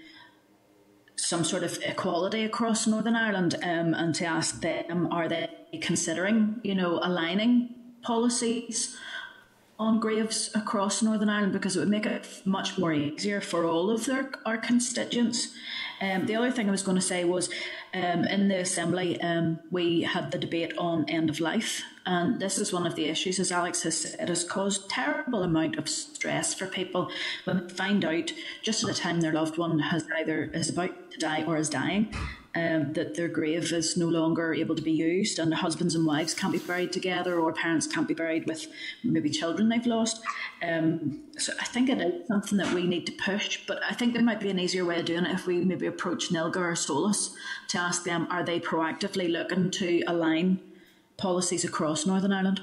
some 1.16 1.42
sort 1.44 1.64
of 1.64 1.78
equality 1.82 2.44
across 2.44 2.86
Northern 2.86 3.16
Ireland 3.16 3.56
um, 3.62 3.94
and 3.94 4.14
to 4.14 4.24
ask 4.24 4.60
them 4.60 5.08
are 5.12 5.28
they 5.28 5.48
considering, 5.80 6.60
you 6.62 6.74
know, 6.74 7.00
aligning 7.02 7.74
policies 8.02 8.96
on 9.82 9.98
graves 9.98 10.50
across 10.54 11.02
Northern 11.02 11.28
Ireland 11.28 11.52
because 11.52 11.76
it 11.76 11.80
would 11.80 11.88
make 11.88 12.06
it 12.06 12.42
much 12.44 12.78
more 12.78 12.92
easier 12.92 13.40
for 13.40 13.64
all 13.64 13.90
of 13.90 14.06
their 14.06 14.30
our 14.46 14.56
constituents. 14.56 15.48
Um, 16.00 16.26
the 16.26 16.36
other 16.36 16.50
thing 16.50 16.68
I 16.68 16.70
was 16.70 16.82
going 16.82 16.96
to 16.96 17.02
say 17.02 17.24
was 17.24 17.48
um, 17.94 18.24
in 18.24 18.48
the 18.48 18.60
Assembly, 18.60 19.20
um, 19.20 19.58
we 19.70 20.02
had 20.02 20.30
the 20.30 20.38
debate 20.38 20.76
on 20.78 21.08
end 21.08 21.30
of 21.30 21.40
life. 21.40 21.82
And 22.06 22.40
this 22.40 22.58
is 22.58 22.72
one 22.72 22.86
of 22.86 22.96
the 22.96 23.04
issues, 23.04 23.38
as 23.38 23.52
Alex 23.52 23.82
has 23.82 23.98
said, 23.98 24.20
it 24.20 24.28
has 24.28 24.42
caused 24.42 24.90
terrible 24.90 25.42
amount 25.42 25.76
of 25.78 25.88
stress 25.88 26.54
for 26.54 26.66
people 26.66 27.10
when 27.44 27.66
they 27.66 27.74
find 27.74 28.04
out 28.04 28.32
just 28.62 28.82
at 28.82 28.88
the 28.88 28.94
time 28.94 29.20
their 29.20 29.32
loved 29.32 29.58
one 29.58 29.78
has 29.78 30.04
either 30.18 30.50
is 30.52 30.68
about 30.68 31.12
to 31.12 31.18
die 31.18 31.44
or 31.44 31.56
is 31.56 31.70
dying 31.70 32.12
um, 32.54 32.92
that 32.92 33.14
their 33.14 33.28
grave 33.28 33.72
is 33.72 33.96
no 33.96 34.08
longer 34.08 34.52
able 34.52 34.74
to 34.74 34.82
be 34.82 34.92
used 34.92 35.38
and 35.38 35.50
the 35.50 35.56
husbands 35.56 35.94
and 35.94 36.06
wives 36.06 36.34
can't 36.34 36.52
be 36.52 36.58
buried 36.58 36.92
together 36.92 37.40
or 37.40 37.52
parents 37.52 37.86
can't 37.86 38.06
be 38.08 38.14
buried 38.14 38.46
with 38.46 38.66
maybe 39.02 39.30
children 39.30 39.68
they've 39.68 39.86
lost. 39.86 40.22
Um, 40.62 41.22
so 41.38 41.52
I 41.60 41.64
think 41.64 41.88
it 41.88 42.00
is 42.00 42.26
something 42.28 42.58
that 42.58 42.74
we 42.74 42.86
need 42.86 43.06
to 43.06 43.12
push, 43.12 43.60
but 43.66 43.80
I 43.88 43.94
think 43.94 44.12
there 44.12 44.22
might 44.22 44.40
be 44.40 44.50
an 44.50 44.58
easier 44.58 44.84
way 44.84 45.00
of 45.00 45.06
doing 45.06 45.24
it 45.24 45.34
if 45.34 45.46
we 45.46 45.64
maybe 45.64 45.86
approach 45.86 46.28
NILGA 46.28 46.56
or 46.56 46.76
SOLACE 46.76 47.34
to 47.68 47.78
ask 47.78 48.04
them 48.04 48.26
are 48.30 48.44
they 48.44 48.60
proactively 48.60 49.30
looking 49.30 49.70
to 49.72 50.02
align 50.06 50.60
policies 51.16 51.64
across 51.64 52.04
Northern 52.04 52.32
Ireland? 52.32 52.60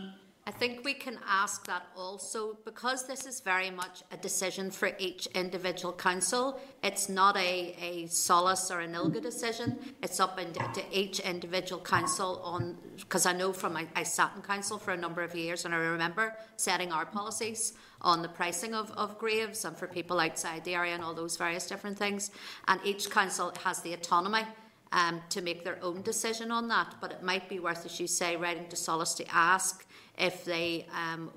I 0.50 0.52
think 0.52 0.84
we 0.84 0.96
can 0.96 1.20
ask 1.28 1.68
that 1.68 1.84
also 1.96 2.58
because 2.66 3.06
this 3.06 3.28
is 3.28 3.40
very 3.40 3.70
much 3.70 4.02
a 4.12 4.18
decision 4.18 4.72
for 4.72 4.94
each 4.98 5.28
individual 5.36 5.94
council. 5.94 6.60
It's 6.82 7.08
not 7.08 7.38
a, 7.38 7.76
a 7.80 8.08
solace 8.08 8.72
or 8.72 8.80
an 8.80 8.94
ILGA 8.94 9.22
decision. 9.22 9.78
It's 10.02 10.20
up 10.20 10.40
into, 10.40 10.60
to 10.60 10.84
each 10.92 11.20
individual 11.20 11.80
council 11.80 12.42
on 12.44 12.80
because 12.98 13.28
I 13.28 13.34
know 13.34 13.54
from 13.54 13.78
I, 13.78 13.86
I 13.96 14.02
sat 14.02 14.32
in 14.36 14.42
council 14.42 14.80
for 14.80 14.90
a 14.90 14.98
number 14.98 15.22
of 15.22 15.36
years 15.36 15.66
and 15.66 15.76
I 15.76 15.78
remember 15.78 16.36
setting 16.56 16.92
our 16.92 17.06
policies 17.06 17.74
on 18.02 18.24
the 18.24 18.30
pricing 18.30 18.74
of, 18.74 18.90
of 18.94 19.20
graves 19.20 19.66
and 19.66 19.78
for 19.78 19.86
people 19.86 20.20
outside 20.20 20.64
the 20.64 20.74
area 20.74 20.96
and 20.96 21.04
all 21.04 21.14
those 21.14 21.38
various 21.38 21.68
different 21.68 22.00
things. 22.00 22.32
And 22.68 22.80
each 22.84 23.12
council 23.12 23.54
has 23.64 23.84
the 23.84 23.94
autonomy 23.94 24.46
um, 24.92 25.22
to 25.30 25.42
make 25.42 25.64
their 25.64 25.78
own 25.84 26.02
decision 26.02 26.52
on 26.52 26.68
that. 26.70 26.96
But 27.02 27.12
it 27.12 27.24
might 27.24 27.48
be 27.48 27.60
worth, 27.60 27.86
as 27.86 28.00
you 28.00 28.08
say, 28.08 28.36
writing 28.36 28.68
to 28.70 28.76
Solace 28.76 29.14
to 29.16 29.26
ask 29.34 29.86
if 30.18 30.44
they 30.46 30.86
um, 30.94 31.32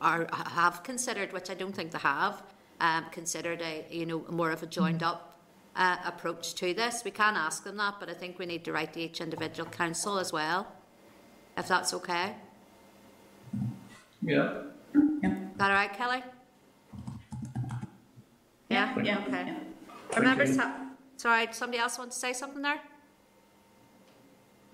are 0.00 0.28
have 0.32 0.82
considered, 0.82 1.32
which 1.32 1.50
I 1.50 1.54
don't 1.54 1.74
think 1.74 1.90
they 1.90 1.98
have, 1.98 2.42
um, 2.80 3.06
considered 3.10 3.60
a 3.62 3.86
you 3.90 4.06
know 4.06 4.24
more 4.30 4.50
of 4.50 4.62
a 4.62 4.66
joined 4.66 5.02
up 5.02 5.38
uh, 5.76 5.96
approach 6.04 6.54
to 6.56 6.74
this. 6.74 7.02
We 7.04 7.10
can 7.10 7.36
ask 7.36 7.64
them 7.64 7.76
that, 7.78 7.94
but 7.98 8.08
I 8.08 8.14
think 8.14 8.38
we 8.38 8.46
need 8.46 8.64
to 8.64 8.72
write 8.72 8.92
to 8.94 9.00
each 9.00 9.20
individual 9.20 9.68
council 9.70 10.18
as 10.18 10.32
well, 10.32 10.66
if 11.56 11.68
that's 11.68 11.94
okay. 11.94 12.34
Yeah. 14.22 14.62
Yeah. 15.22 15.32
Is 15.32 15.56
that 15.56 15.70
all 15.70 15.76
right, 15.76 15.92
Kellie? 15.92 16.22
Yeah. 18.68 18.94
Yeah. 19.02 19.18
Okay. 19.26 19.44
yeah. 19.46 19.58
Remember, 20.16 20.44
you. 20.44 20.58
ha- 20.58 20.91
sorry, 21.22 21.46
somebody 21.52 21.78
else 21.78 21.98
want 21.98 22.10
to 22.10 22.18
say 22.18 22.32
something 22.32 22.62
there? 22.62 22.80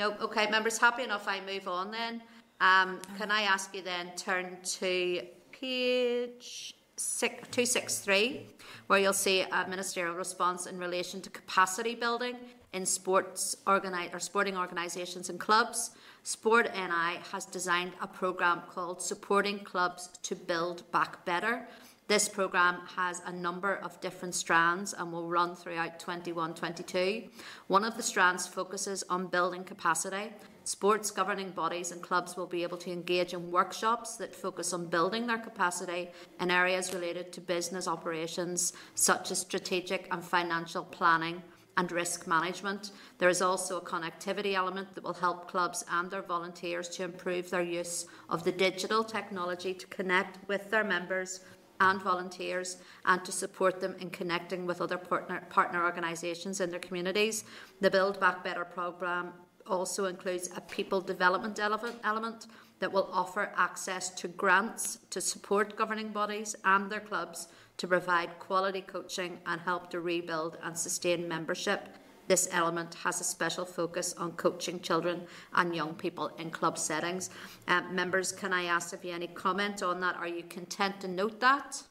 No. 0.01 0.15
Okay, 0.23 0.51
members, 0.51 0.79
happy 0.79 1.03
enough. 1.03 1.29
I 1.29 1.41
move 1.41 1.69
on 1.69 1.91
then. 1.91 2.23
Um, 2.61 3.01
can 3.19 3.31
I 3.31 3.43
ask 3.43 3.75
you 3.75 3.83
then 3.83 4.13
turn 4.17 4.57
to 4.81 5.23
page 5.53 6.75
six, 6.97 7.35
263, 7.51 8.47
where 8.87 8.99
you'll 8.99 9.13
see 9.13 9.43
a 9.43 9.69
ministerial 9.69 10.15
response 10.15 10.67
in 10.67 10.79
relation 10.79 11.21
to 11.21 11.31
capacity 11.31 11.95
building 11.95 12.37
in 12.73 12.87
sports 12.87 13.57
organi- 13.67 14.13
or 14.15 14.19
sporting 14.19 14.57
organisations 14.57 15.29
and 15.29 15.39
clubs. 15.39 15.91
Sport 16.23 16.71
NI 16.75 17.21
has 17.31 17.45
designed 17.45 17.93
a 18.01 18.07
programme 18.07 18.63
called 18.71 19.03
Supporting 19.03 19.59
Clubs 19.61 20.09
to 20.23 20.35
Build 20.35 20.91
Back 20.93 21.25
Better. 21.27 21.69
This 22.09 22.29
programme 22.29 22.81
has 22.97 23.23
a 23.27 23.33
number 23.33 23.77
of 23.77 24.01
different 24.01 24.35
strands 24.35 24.95
and 24.95 25.13
will 25.13 25.29
run 25.29 25.55
throughout 25.55 26.01
21 26.01 26.55
22. 26.55 27.25
One 27.67 27.85
of 27.85 27.97
the 27.97 28.03
strands 28.03 28.47
focuses 28.47 29.05
on 29.09 29.27
building 29.27 29.63
capacity 29.63 30.33
Sports 30.69 31.11
governing 31.11 31.53
bodies 31.53 31.93
and 31.93 32.03
clubs 32.03 32.37
will 32.37 32.47
be 32.47 32.63
able 32.63 32.77
to 32.77 32.93
engage 32.93 33.33
in 33.33 33.51
workshops 33.51 34.17
that 34.17 34.35
focus 34.35 34.75
on 34.75 34.85
building 34.85 35.27
their 35.27 35.39
capacity 35.39 36.11
in 36.41 36.51
areas 36.51 36.93
related 36.93 37.33
to 37.33 37.41
business 37.41 37.89
operations, 37.89 38.75
such 38.95 39.31
as 39.31 39.39
strategic 39.39 40.07
and 40.11 40.23
financial 40.23 40.85
planning 40.85 41.43
and 41.79 41.91
risk 41.91 42.27
management. 42.27 42.91
There 43.17 43.31
is 43.31 43.41
also 43.41 43.79
a 43.79 43.81
connectivity 43.81 44.53
element 44.53 44.95
that 44.95 45.05
will 45.05 45.15
help 45.15 45.51
clubs 45.51 45.87
and 45.91 46.11
their 46.11 46.21
volunteers 46.21 46.91
to 46.91 47.05
improve 47.05 47.49
their 47.49 47.63
use 47.63 48.05
of 48.29 48.45
the 48.45 48.53
digital 48.53 49.03
technology 49.03 49.73
to 49.73 49.87
connect 49.87 50.47
with 50.49 50.71
their 50.71 50.85
members 50.85 51.41
and 51.81 52.03
volunteers 52.03 52.79
and 53.05 53.25
to 53.25 53.33
support 53.33 53.81
them 53.81 53.95
in 54.01 54.11
connecting 54.11 54.67
with 54.67 54.81
other 54.81 54.99
partner, 54.99 55.47
partner 55.51 55.85
organisations 55.85 56.61
in 56.61 56.71
their 56.71 56.81
communities. 56.81 57.45
The 57.81 57.91
Build 57.91 58.19
Back 58.21 58.43
Better 58.45 58.65
programme 58.65 59.33
also 59.67 60.07
includes 60.07 60.51
a 60.57 60.61
people 60.63 61.01
development 61.01 61.61
element 61.61 62.47
that 62.81 62.93
will 62.93 63.09
offer 63.13 63.53
access 63.57 64.11
to 64.11 64.29
grants 64.29 64.99
to 65.11 65.21
support 65.21 65.77
governing 65.77 66.09
bodies 66.09 66.55
and 66.65 66.91
their 66.91 67.01
clubs 67.01 67.49
to 67.77 67.87
provide 67.87 68.39
quality 68.39 68.81
coaching 68.81 69.39
and 69.47 69.61
help 69.61 69.91
to 69.91 70.01
rebuild 70.01 70.59
and 70.63 70.77
sustain 70.77 71.29
membership. 71.29 71.98
This 72.29 72.47
element 72.53 72.95
has 73.03 73.21
a 73.21 73.25
special 73.25 73.65
focus 73.65 74.15
on 74.19 74.33
coaching 74.33 74.81
children 74.81 75.23
and 75.55 75.75
young 75.75 75.95
people 75.95 76.31
in 76.39 76.51
club 76.51 76.79
settings. 76.79 77.31
Uh, 77.67 77.81
members, 77.91 78.33
can 78.33 78.53
I 78.53 78.65
ask 78.65 78.93
if 78.93 79.03
you 79.03 79.13
have 79.13 79.23
any 79.23 79.29
comment 79.29 79.83
on 79.83 80.01
that? 80.01 80.17
Are 80.17 80.29
you 80.29 80.43
content 80.45 81.01
to 81.01 81.09
note 81.09 81.41
that? 81.41 81.83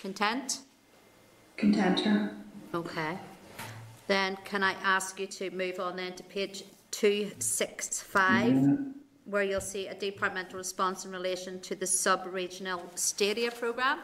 Content? 0.00 0.60
Content. 1.56 2.02
Okay. 2.74 3.16
Then 4.08 4.36
can 4.44 4.64
I 4.64 4.72
ask 4.82 5.20
you 5.20 5.26
to 5.26 5.50
move 5.50 5.78
on 5.78 5.96
then 5.96 6.14
to 6.14 6.22
page 6.24 6.64
265, 6.90 8.78
where 9.26 9.42
you'll 9.42 9.60
see 9.60 9.86
a 9.86 9.94
departmental 9.94 10.58
response 10.58 11.04
in 11.04 11.12
relation 11.12 11.60
to 11.60 11.76
the 11.76 11.86
sub-regional 11.86 12.82
stadia 12.94 13.50
programme. 13.50 14.00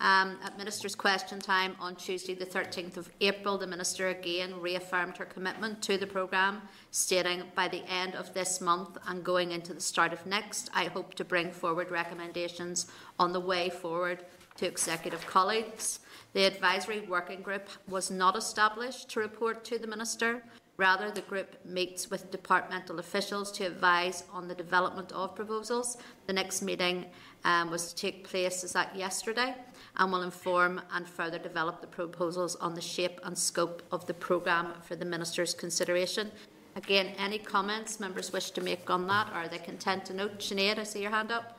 Um, 0.00 0.38
at 0.44 0.56
Minister's 0.56 0.94
question 0.94 1.40
time 1.40 1.74
on 1.80 1.96
Tuesday, 1.96 2.34
the 2.34 2.46
13th 2.46 2.96
of 2.96 3.10
April, 3.20 3.58
the 3.58 3.66
Minister 3.66 4.08
again 4.08 4.60
reaffirmed 4.60 5.16
her 5.16 5.24
commitment 5.24 5.82
to 5.82 5.98
the 5.98 6.06
programme, 6.06 6.62
stating, 6.92 7.42
By 7.56 7.66
the 7.66 7.82
end 7.90 8.14
of 8.14 8.32
this 8.32 8.60
month 8.60 8.96
and 9.08 9.24
going 9.24 9.50
into 9.50 9.74
the 9.74 9.80
start 9.80 10.12
of 10.12 10.24
next, 10.24 10.70
I 10.72 10.84
hope 10.84 11.14
to 11.14 11.24
bring 11.24 11.50
forward 11.50 11.90
recommendations 11.90 12.86
on 13.18 13.32
the 13.32 13.40
way 13.40 13.70
forward 13.70 14.24
to 14.58 14.66
executive 14.66 15.26
colleagues. 15.26 15.98
The 16.32 16.44
advisory 16.44 17.00
working 17.00 17.42
group 17.42 17.68
was 17.88 18.08
not 18.08 18.36
established 18.36 19.08
to 19.10 19.20
report 19.20 19.64
to 19.64 19.78
the 19.78 19.86
Minister. 19.88 20.44
Rather, 20.76 21.10
the 21.10 21.22
group 21.22 21.56
meets 21.64 22.08
with 22.08 22.30
departmental 22.30 23.00
officials 23.00 23.50
to 23.50 23.64
advise 23.64 24.22
on 24.32 24.46
the 24.46 24.54
development 24.54 25.10
of 25.10 25.34
proposals. 25.34 25.96
The 26.28 26.32
next 26.32 26.62
meeting 26.62 27.06
um, 27.44 27.68
was 27.68 27.92
to 27.92 27.96
take 27.96 28.28
place 28.28 28.62
is 28.62 28.74
that 28.74 28.94
yesterday 28.94 29.56
and 29.98 30.12
will 30.12 30.22
inform 30.22 30.80
and 30.92 31.06
further 31.08 31.38
develop 31.38 31.80
the 31.80 31.86
proposals 31.86 32.56
on 32.56 32.74
the 32.74 32.80
shape 32.80 33.20
and 33.24 33.36
scope 33.36 33.82
of 33.90 34.06
the 34.06 34.14
programme 34.14 34.72
for 34.82 34.96
the 34.96 35.04
Minister's 35.04 35.54
consideration. 35.54 36.30
Again, 36.76 37.08
any 37.18 37.38
comments 37.38 37.98
members 37.98 38.32
wish 38.32 38.50
to 38.52 38.60
make 38.60 38.88
on 38.88 39.08
that? 39.08 39.28
Are 39.32 39.48
they 39.48 39.58
content 39.58 40.04
to 40.06 40.14
note? 40.14 40.38
Sinead, 40.38 40.78
I 40.78 40.84
see 40.84 41.02
your 41.02 41.10
hand 41.10 41.32
up. 41.32 41.58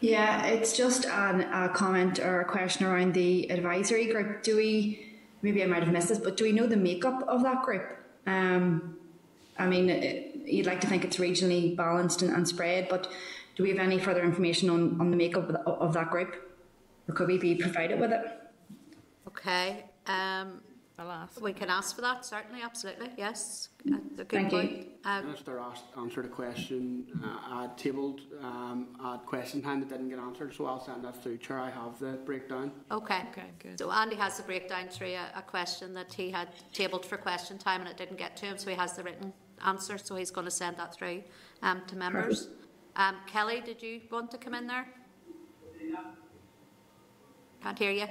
Yeah, 0.00 0.44
it's 0.46 0.76
just 0.76 1.06
an, 1.06 1.40
a 1.40 1.70
comment 1.70 2.20
or 2.20 2.42
a 2.42 2.44
question 2.44 2.86
around 2.86 3.14
the 3.14 3.50
advisory 3.50 4.06
group. 4.06 4.42
Do 4.42 4.56
we, 4.56 5.16
maybe 5.42 5.62
I 5.62 5.66
might 5.66 5.82
have 5.82 5.92
missed 5.92 6.10
this, 6.10 6.18
but 6.18 6.36
do 6.36 6.44
we 6.44 6.52
know 6.52 6.66
the 6.66 6.76
makeup 6.76 7.24
of 7.26 7.42
that 7.42 7.62
group? 7.62 7.84
Um, 8.26 8.96
I 9.58 9.66
mean, 9.66 9.88
it, 9.90 10.36
you'd 10.44 10.66
like 10.66 10.80
to 10.82 10.86
think 10.86 11.04
it's 11.04 11.16
regionally 11.16 11.74
balanced 11.74 12.22
and, 12.22 12.32
and, 12.32 12.46
spread, 12.46 12.88
but 12.88 13.10
do 13.56 13.64
we 13.64 13.70
have 13.70 13.78
any 13.78 13.98
further 13.98 14.22
information 14.22 14.70
on, 14.70 15.00
on 15.00 15.10
the 15.10 15.16
makeup 15.16 15.48
of, 15.48 15.52
the, 15.54 15.60
of 15.68 15.94
that 15.94 16.10
group? 16.10 16.47
Or 17.08 17.14
could 17.14 17.28
we 17.28 17.38
be 17.38 17.54
provided 17.54 17.98
with 17.98 18.12
it? 18.12 18.26
Okay. 19.26 19.84
Um, 20.06 20.60
I'll 21.00 21.12
ask. 21.12 21.40
We 21.40 21.52
can 21.52 21.70
ask 21.70 21.94
for 21.94 22.02
that, 22.02 22.24
certainly, 22.24 22.60
absolutely, 22.60 23.10
yes. 23.16 23.68
That's 23.84 24.02
a 24.14 24.24
good 24.24 24.30
Thank 24.30 24.50
point. 24.50 24.72
You. 24.72 24.86
Um, 25.04 25.26
Minister 25.26 25.60
asked, 25.60 25.84
answered 25.96 26.24
a 26.24 26.28
question. 26.28 27.06
Uh, 27.22 27.28
I 27.28 27.68
tabled 27.76 28.22
um, 28.42 28.88
at 29.04 29.24
question 29.24 29.62
time 29.62 29.78
that 29.78 29.88
didn't 29.88 30.08
get 30.08 30.18
answered, 30.18 30.52
so 30.54 30.66
I'll 30.66 30.84
send 30.84 31.04
that 31.04 31.22
through. 31.22 31.38
Chair, 31.38 31.60
I 31.60 31.70
have 31.70 32.00
the 32.00 32.18
breakdown. 32.24 32.72
Okay. 32.90 33.22
Okay, 33.30 33.46
good. 33.60 33.78
So 33.78 33.92
Andy 33.92 34.16
has 34.16 34.38
the 34.38 34.42
breakdown 34.42 34.88
through 34.88 35.14
a, 35.14 35.38
a 35.38 35.42
question 35.42 35.94
that 35.94 36.12
he 36.12 36.32
had 36.32 36.48
tabled 36.72 37.06
for 37.06 37.16
question 37.16 37.58
time 37.58 37.80
and 37.82 37.88
it 37.88 37.96
didn't 37.96 38.18
get 38.18 38.36
to 38.38 38.46
him, 38.46 38.58
so 38.58 38.68
he 38.68 38.76
has 38.76 38.94
the 38.94 39.04
written 39.04 39.32
answer, 39.64 39.98
so 39.98 40.16
he's 40.16 40.32
going 40.32 40.46
to 40.46 40.50
send 40.50 40.78
that 40.78 40.94
through 40.94 41.22
um, 41.62 41.82
to 41.86 41.96
members. 41.96 42.48
Um, 42.96 43.14
Kellie, 43.28 43.60
did 43.60 43.80
you 43.82 44.00
want 44.10 44.32
to 44.32 44.38
come 44.38 44.54
in 44.54 44.66
there? 44.66 44.88
Can't 47.62 47.78
hear 47.78 47.90
you. 47.90 48.06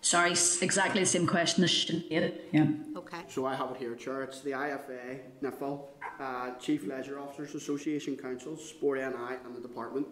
Sorry, 0.00 0.32
exactly 0.32 1.00
the 1.00 1.06
same 1.06 1.26
question 1.26 1.64
as 1.64 1.70
Sinead. 1.70 2.34
Yeah. 2.52 2.66
Okay. 2.94 3.22
So 3.28 3.46
I 3.46 3.54
have 3.54 3.70
it 3.70 3.78
here, 3.78 3.94
Chair. 3.94 4.22
It's 4.22 4.42
the 4.42 4.50
IFA, 4.50 5.20
NIFL, 5.42 5.80
uh, 6.20 6.50
Chief 6.56 6.86
Leisure 6.86 7.18
Officers 7.18 7.54
Association 7.54 8.14
Councils, 8.16 8.68
Sport 8.68 8.98
NI, 8.98 9.36
and 9.46 9.56
the 9.56 9.60
department. 9.60 10.06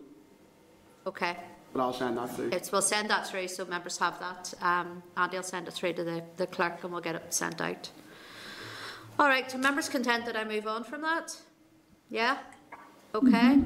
Okay. 1.06 1.36
But 1.74 1.82
I'll 1.82 1.92
send 1.92 2.16
that 2.16 2.34
through. 2.34 2.50
It's, 2.52 2.72
we'll 2.72 2.82
send 2.82 3.10
that 3.10 3.26
through 3.26 3.48
so 3.48 3.64
members 3.66 3.98
have 3.98 4.18
that. 4.20 4.54
Um, 4.62 5.02
Andy 5.16 5.36
will 5.36 5.42
send 5.42 5.68
it 5.68 5.74
through 5.74 5.94
to 5.94 6.04
the, 6.04 6.22
the 6.36 6.46
clerk 6.46 6.82
and 6.84 6.92
we'll 6.92 7.02
get 7.02 7.14
it 7.14 7.32
sent 7.32 7.60
out. 7.60 7.90
All 9.18 9.28
right, 9.28 9.50
so 9.50 9.58
members 9.58 9.88
content 9.88 10.24
that 10.26 10.36
I 10.36 10.44
move 10.44 10.66
on 10.66 10.84
from 10.84 11.02
that? 11.02 11.36
Yeah? 12.08 12.38
Okay. 13.14 13.58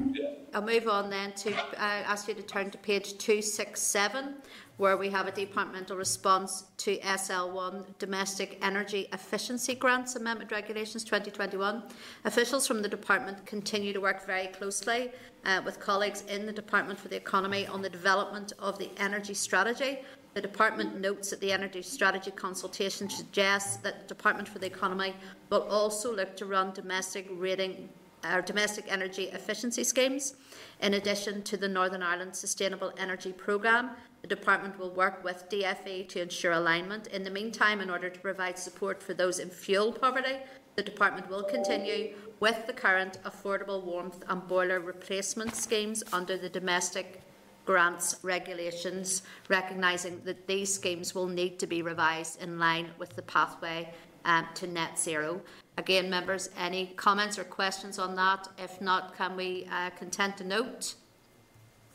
I'll 0.53 0.61
move 0.61 0.87
on 0.87 1.09
then 1.09 1.31
to 1.33 1.55
uh, 1.55 1.63
ask 1.77 2.27
you 2.27 2.33
to 2.33 2.41
turn 2.41 2.69
to 2.71 2.77
page 2.79 3.17
267 3.17 4.35
where 4.77 4.97
we 4.97 5.09
have 5.09 5.25
a 5.25 5.31
departmental 5.31 5.97
response 5.97 6.65
to 6.77 6.97
SL1 6.99 7.97
Domestic 7.97 8.59
Energy 8.61 9.07
Efficiency 9.11 9.73
Grants 9.73 10.15
Amendment 10.15 10.51
Regulations 10.51 11.03
2021. 11.03 11.83
Officials 12.25 12.67
from 12.67 12.81
the 12.81 12.87
department 12.87 13.43
continue 13.45 13.93
to 13.93 13.99
work 13.99 14.25
very 14.25 14.47
closely 14.47 15.11
uh, 15.45 15.61
with 15.65 15.79
colleagues 15.79 16.23
in 16.27 16.45
the 16.45 16.51
Department 16.51 16.99
for 16.99 17.07
the 17.07 17.15
Economy 17.15 17.65
on 17.67 17.81
the 17.81 17.89
development 17.89 18.53
of 18.59 18.77
the 18.77 18.89
energy 18.97 19.33
strategy. 19.33 19.99
The 20.35 20.41
department 20.41 20.99
notes 20.99 21.31
that 21.31 21.41
the 21.41 21.51
energy 21.51 21.81
strategy 21.81 22.31
consultation 22.31 23.09
suggests 23.09 23.77
that 23.77 24.01
the 24.01 24.13
Department 24.13 24.47
for 24.47 24.59
the 24.59 24.67
Economy 24.67 25.15
will 25.49 25.63
also 25.63 26.15
look 26.15 26.35
to 26.37 26.45
run 26.45 26.71
domestic 26.73 27.27
rating 27.31 27.89
our 28.27 28.41
domestic 28.41 28.85
energy 28.87 29.25
efficiency 29.25 29.83
schemes. 29.83 30.35
In 30.81 30.93
addition 30.93 31.43
to 31.43 31.57
the 31.57 31.67
Northern 31.67 32.03
Ireland 32.03 32.35
Sustainable 32.35 32.93
Energy 32.97 33.31
Programme, 33.31 33.91
the 34.21 34.27
Department 34.27 34.77
will 34.79 34.91
work 34.91 35.23
with 35.23 35.49
DFE 35.49 36.07
to 36.09 36.21
ensure 36.21 36.53
alignment. 36.53 37.07
In 37.07 37.23
the 37.23 37.29
meantime, 37.29 37.81
in 37.81 37.89
order 37.89 38.09
to 38.09 38.19
provide 38.19 38.57
support 38.57 39.01
for 39.01 39.13
those 39.13 39.39
in 39.39 39.49
fuel 39.49 39.91
poverty, 39.91 40.37
the 40.75 40.83
Department 40.83 41.29
will 41.29 41.43
continue 41.43 42.13
with 42.39 42.67
the 42.67 42.73
current 42.73 43.17
affordable 43.23 43.83
warmth 43.83 44.23
and 44.29 44.47
boiler 44.47 44.79
replacement 44.79 45.55
schemes 45.55 46.03
under 46.13 46.37
the 46.37 46.49
domestic 46.49 47.21
grants 47.65 48.17
regulations, 48.23 49.23
recognising 49.49 50.21
that 50.23 50.47
these 50.47 50.73
schemes 50.73 51.13
will 51.13 51.27
need 51.27 51.59
to 51.59 51.67
be 51.67 51.81
revised 51.81 52.41
in 52.41 52.57
line 52.57 52.89
with 52.97 53.15
the 53.15 53.21
pathway 53.23 53.93
um, 54.25 54.47
to 54.55 54.67
net 54.67 54.97
zero. 54.97 55.41
Again, 55.77 56.09
members, 56.09 56.49
any 56.57 56.87
comments 56.95 57.37
or 57.37 57.43
questions 57.43 57.99
on 57.99 58.15
that? 58.15 58.47
If 58.57 58.81
not, 58.81 59.15
can 59.15 59.35
we 59.35 59.67
uh, 59.71 59.91
content 59.91 60.37
to 60.37 60.43
note? 60.43 60.95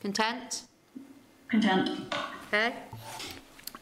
Content? 0.01 0.63
Content. 1.49 2.13
Okay. 2.47 2.73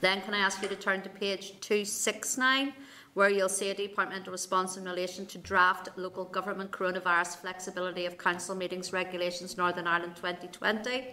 Then 0.02 0.22
can 0.22 0.34
I 0.34 0.40
ask 0.40 0.62
you 0.64 0.68
to 0.70 0.76
turn 0.76 1.04
to 1.04 1.10
page 1.10 1.60
269, 1.62 2.74
where 3.14 3.30
you'll 3.30 3.50
see 3.50 3.70
a 3.70 3.76
departmental 3.76 4.32
response 4.32 4.78
in 4.78 4.86
relation 4.86 5.26
to 5.26 5.38
draft 5.38 5.90
local 5.98 6.24
government 6.24 6.72
coronavirus 6.72 7.38
flexibility 7.38 8.06
of 8.06 8.18
council 8.18 8.56
meetings 8.56 8.94
regulations 8.94 9.58
Northern 9.58 9.86
Ireland 9.86 10.16
2020. 10.16 11.08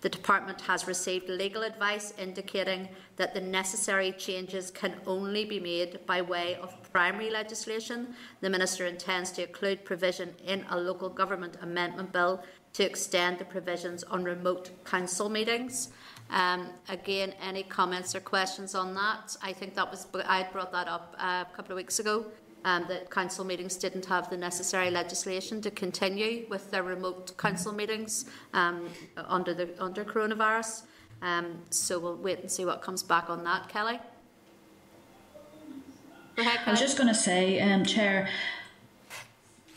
The 0.00 0.08
department 0.08 0.60
has 0.62 0.88
received 0.88 1.28
legal 1.28 1.62
advice 1.62 2.12
indicating 2.18 2.88
that 3.16 3.34
the 3.34 3.40
necessary 3.40 4.12
changes 4.12 4.70
can 4.70 4.94
only 5.06 5.44
be 5.44 5.60
made 5.60 6.04
by 6.06 6.22
way 6.22 6.56
of 6.56 6.74
primary 6.92 7.30
legislation. 7.30 8.14
The 8.40 8.50
minister 8.50 8.86
intends 8.86 9.30
to 9.32 9.46
include 9.46 9.84
provision 9.84 10.34
in 10.44 10.64
a 10.70 10.78
local 10.78 11.08
government 11.08 11.56
amendment 11.62 12.12
bill 12.12 12.42
to 12.72 12.84
extend 12.84 13.38
the 13.38 13.44
provisions 13.44 14.02
on 14.04 14.24
remote 14.24 14.70
council 14.84 15.28
meetings. 15.28 15.90
Um, 16.30 16.68
again, 16.88 17.34
any 17.42 17.62
comments 17.62 18.14
or 18.14 18.20
questions 18.20 18.74
on 18.74 18.94
that? 18.94 19.36
I 19.42 19.52
think 19.52 19.74
that 19.74 19.90
was 19.90 20.06
I 20.26 20.48
brought 20.52 20.72
that 20.72 20.88
up 20.88 21.14
uh, 21.18 21.44
a 21.50 21.56
couple 21.56 21.72
of 21.72 21.76
weeks 21.76 21.98
ago. 21.98 22.26
Um, 22.64 22.86
that 22.88 23.10
council 23.10 23.44
meetings 23.44 23.76
didn't 23.76 24.06
have 24.06 24.30
the 24.30 24.38
necessary 24.38 24.90
legislation 24.90 25.60
to 25.60 25.70
continue 25.70 26.46
with 26.48 26.70
their 26.70 26.82
remote 26.82 27.36
council 27.36 27.74
meetings 27.74 28.24
um, 28.54 28.88
under 29.16 29.52
the 29.52 29.68
under 29.78 30.02
coronavirus. 30.02 30.84
Um, 31.20 31.58
so 31.70 31.98
we'll 31.98 32.16
wait 32.16 32.40
and 32.40 32.50
see 32.50 32.64
what 32.64 32.80
comes 32.80 33.02
back 33.02 33.28
on 33.28 33.44
that, 33.44 33.68
Kellie. 33.68 34.00
Ahead, 36.36 36.60
I 36.66 36.70
was 36.70 36.80
just 36.80 36.96
going 36.96 37.08
to 37.08 37.14
say, 37.14 37.60
um, 37.60 37.84
Chair, 37.84 38.28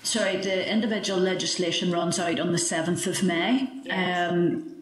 sorry, 0.02 0.38
the 0.38 0.70
individual 0.70 1.20
legislation 1.20 1.92
runs 1.92 2.20
out 2.20 2.40
on 2.40 2.52
the 2.52 2.58
7th 2.58 3.06
of 3.06 3.22
May. 3.22 3.70
Um, 3.92 4.77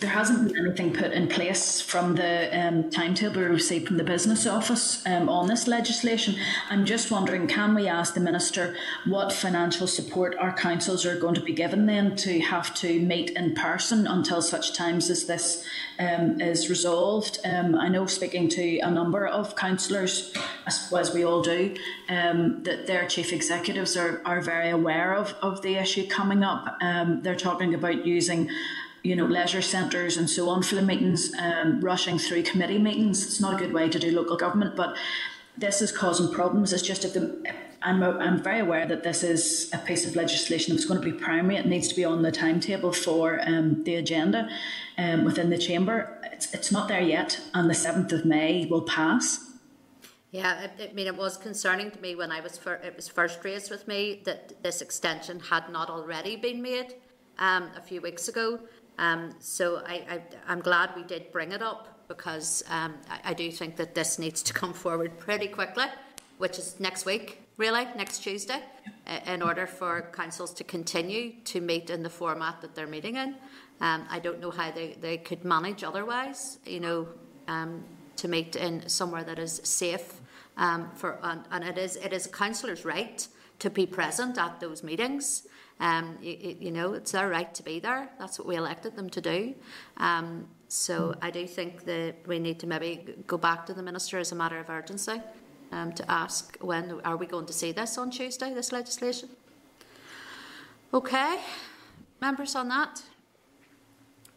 there 0.00 0.10
hasn't 0.10 0.46
been 0.46 0.66
anything 0.66 0.92
put 0.92 1.12
in 1.12 1.26
place 1.26 1.80
from 1.80 2.14
the 2.16 2.58
um, 2.58 2.90
timetable 2.90 3.40
we 3.40 3.46
received 3.46 3.88
from 3.88 3.96
the 3.96 4.04
business 4.04 4.46
office 4.46 5.04
um, 5.06 5.28
on 5.28 5.48
this 5.48 5.66
legislation. 5.66 6.34
I'm 6.68 6.84
just 6.84 7.10
wondering, 7.10 7.46
can 7.46 7.74
we 7.74 7.88
ask 7.88 8.12
the 8.12 8.20
minister 8.20 8.76
what 9.06 9.32
financial 9.32 9.86
support 9.86 10.36
our 10.38 10.52
councils 10.52 11.06
are 11.06 11.18
going 11.18 11.34
to 11.36 11.40
be 11.40 11.54
given 11.54 11.86
then 11.86 12.14
to 12.16 12.40
have 12.40 12.74
to 12.76 13.00
meet 13.00 13.30
in 13.30 13.54
person 13.54 14.06
until 14.06 14.42
such 14.42 14.74
times 14.74 15.08
as 15.08 15.24
this 15.24 15.64
um, 15.98 16.42
is 16.42 16.68
resolved? 16.68 17.38
Um, 17.44 17.74
I 17.74 17.88
know 17.88 18.04
speaking 18.04 18.50
to 18.50 18.78
a 18.80 18.90
number 18.90 19.26
of 19.26 19.56
councillors, 19.56 20.34
as, 20.66 20.92
as 20.92 21.14
we 21.14 21.24
all 21.24 21.40
do, 21.40 21.74
um, 22.10 22.62
that 22.64 22.86
their 22.86 23.06
chief 23.08 23.32
executives 23.32 23.96
are, 23.96 24.20
are 24.26 24.42
very 24.42 24.68
aware 24.68 25.14
of, 25.14 25.34
of 25.40 25.62
the 25.62 25.76
issue 25.76 26.06
coming 26.06 26.44
up. 26.44 26.76
Um, 26.82 27.22
they're 27.22 27.34
talking 27.34 27.72
about 27.72 28.04
using 28.04 28.50
you 29.06 29.14
know, 29.14 29.24
leisure 29.24 29.62
centres 29.62 30.16
and 30.16 30.28
so 30.28 30.48
on 30.48 30.64
for 30.64 30.74
the 30.74 30.82
meetings, 30.82 31.32
um, 31.38 31.80
rushing 31.80 32.18
through 32.18 32.42
committee 32.42 32.78
meetings. 32.78 33.24
It's 33.24 33.40
not 33.40 33.54
a 33.54 33.56
good 33.56 33.72
way 33.72 33.88
to 33.88 33.98
do 34.00 34.10
local 34.10 34.36
government, 34.36 34.74
but 34.74 34.96
this 35.56 35.80
is 35.80 35.92
causing 35.92 36.32
problems. 36.32 36.72
It's 36.72 36.82
just 36.82 37.04
if 37.04 37.14
the 37.14 37.54
I'm, 37.82 38.02
I'm 38.02 38.42
very 38.42 38.58
aware 38.58 38.84
that 38.86 39.04
this 39.04 39.22
is 39.22 39.70
a 39.72 39.78
piece 39.78 40.04
of 40.06 40.16
legislation 40.16 40.74
that's 40.74 40.86
going 40.86 41.00
to 41.00 41.04
be 41.04 41.12
primary. 41.12 41.56
It 41.56 41.66
needs 41.66 41.86
to 41.86 41.94
be 41.94 42.04
on 42.04 42.22
the 42.22 42.32
timetable 42.32 42.92
for 42.92 43.38
um, 43.46 43.84
the 43.84 43.94
agenda 43.94 44.48
um, 44.98 45.24
within 45.24 45.50
the 45.50 45.58
chamber. 45.58 46.18
It's, 46.32 46.52
it's 46.52 46.72
not 46.72 46.88
there 46.88 47.02
yet, 47.02 47.40
and 47.54 47.70
the 47.70 47.74
7th 47.74 48.10
of 48.12 48.24
May 48.24 48.66
will 48.66 48.82
pass. 48.82 49.52
Yeah, 50.32 50.68
I, 50.80 50.82
I 50.82 50.92
mean, 50.94 51.06
it 51.06 51.16
was 51.16 51.36
concerning 51.36 51.92
to 51.92 52.00
me 52.00 52.16
when 52.16 52.32
I 52.32 52.40
was 52.40 52.58
fir- 52.58 52.80
it 52.82 52.96
was 52.96 53.06
first 53.06 53.44
raised 53.44 53.70
with 53.70 53.86
me 53.86 54.22
that 54.24 54.64
this 54.64 54.82
extension 54.82 55.38
had 55.38 55.70
not 55.70 55.88
already 55.88 56.34
been 56.34 56.60
made 56.60 56.96
um, 57.38 57.70
a 57.76 57.80
few 57.80 58.00
weeks 58.00 58.28
ago. 58.28 58.58
Um, 58.98 59.34
so 59.40 59.82
I, 59.86 60.22
I'm 60.48 60.60
glad 60.60 60.90
we 60.96 61.02
did 61.02 61.30
bring 61.32 61.52
it 61.52 61.62
up 61.62 62.06
because 62.08 62.62
um, 62.70 62.94
I, 63.10 63.30
I 63.30 63.34
do 63.34 63.50
think 63.50 63.76
that 63.76 63.94
this 63.94 64.18
needs 64.18 64.42
to 64.44 64.52
come 64.52 64.72
forward 64.72 65.18
pretty 65.18 65.48
quickly, 65.48 65.86
which 66.38 66.58
is 66.58 66.80
next 66.80 67.04
week, 67.06 67.42
really, 67.56 67.86
next 67.96 68.20
Tuesday, 68.20 68.62
in 69.26 69.42
order 69.42 69.66
for 69.66 70.10
councils 70.12 70.52
to 70.54 70.64
continue 70.64 71.32
to 71.44 71.60
meet 71.60 71.90
in 71.90 72.02
the 72.02 72.10
format 72.10 72.60
that 72.60 72.74
they're 72.74 72.86
meeting 72.86 73.16
in. 73.16 73.34
Um, 73.80 74.06
I 74.10 74.18
don't 74.18 74.40
know 74.40 74.50
how 74.50 74.70
they, 74.70 74.96
they 75.00 75.18
could 75.18 75.44
manage 75.44 75.84
otherwise, 75.84 76.58
you 76.64 76.80
know, 76.80 77.08
um, 77.48 77.84
to 78.16 78.28
meet 78.28 78.56
in 78.56 78.88
somewhere 78.88 79.24
that 79.24 79.38
is 79.38 79.60
safe 79.62 80.20
um, 80.56 80.90
for, 80.94 81.18
and, 81.22 81.42
and 81.50 81.64
it 81.64 81.76
is 81.76 81.96
it 81.96 82.12
is 82.12 82.26
a 82.26 82.30
councillor's 82.30 82.84
right 82.84 83.26
to 83.58 83.70
be 83.70 83.86
present 83.86 84.38
at 84.38 84.60
those 84.60 84.82
meetings. 84.82 85.46
Um, 85.78 86.16
you, 86.22 86.56
you, 86.58 86.70
know, 86.70 86.94
it's 86.94 87.12
their 87.12 87.28
right 87.28 87.52
to 87.54 87.62
be 87.62 87.80
there. 87.80 88.08
That's 88.18 88.38
what 88.38 88.48
we 88.48 88.56
elected 88.56 88.96
them 88.96 89.10
to 89.10 89.20
do. 89.20 89.54
Um, 89.98 90.48
so 90.68 91.14
I 91.20 91.30
do 91.30 91.46
think 91.46 91.84
that 91.84 92.16
we 92.26 92.38
need 92.38 92.58
to 92.60 92.66
maybe 92.66 93.14
go 93.26 93.36
back 93.36 93.66
to 93.66 93.74
the 93.74 93.82
minister 93.82 94.18
as 94.18 94.32
a 94.32 94.34
matter 94.34 94.58
of 94.58 94.70
urgency 94.70 95.20
um, 95.72 95.92
to 95.92 96.10
ask 96.10 96.56
when 96.60 97.00
are 97.04 97.16
we 97.16 97.26
going 97.26 97.46
to 97.46 97.52
see 97.52 97.72
this 97.72 97.98
on 97.98 98.10
Tuesday, 98.10 98.54
this 98.54 98.72
legislation. 98.72 99.28
Okay, 100.94 101.40
members 102.20 102.54
on 102.54 102.68
that. 102.68 103.02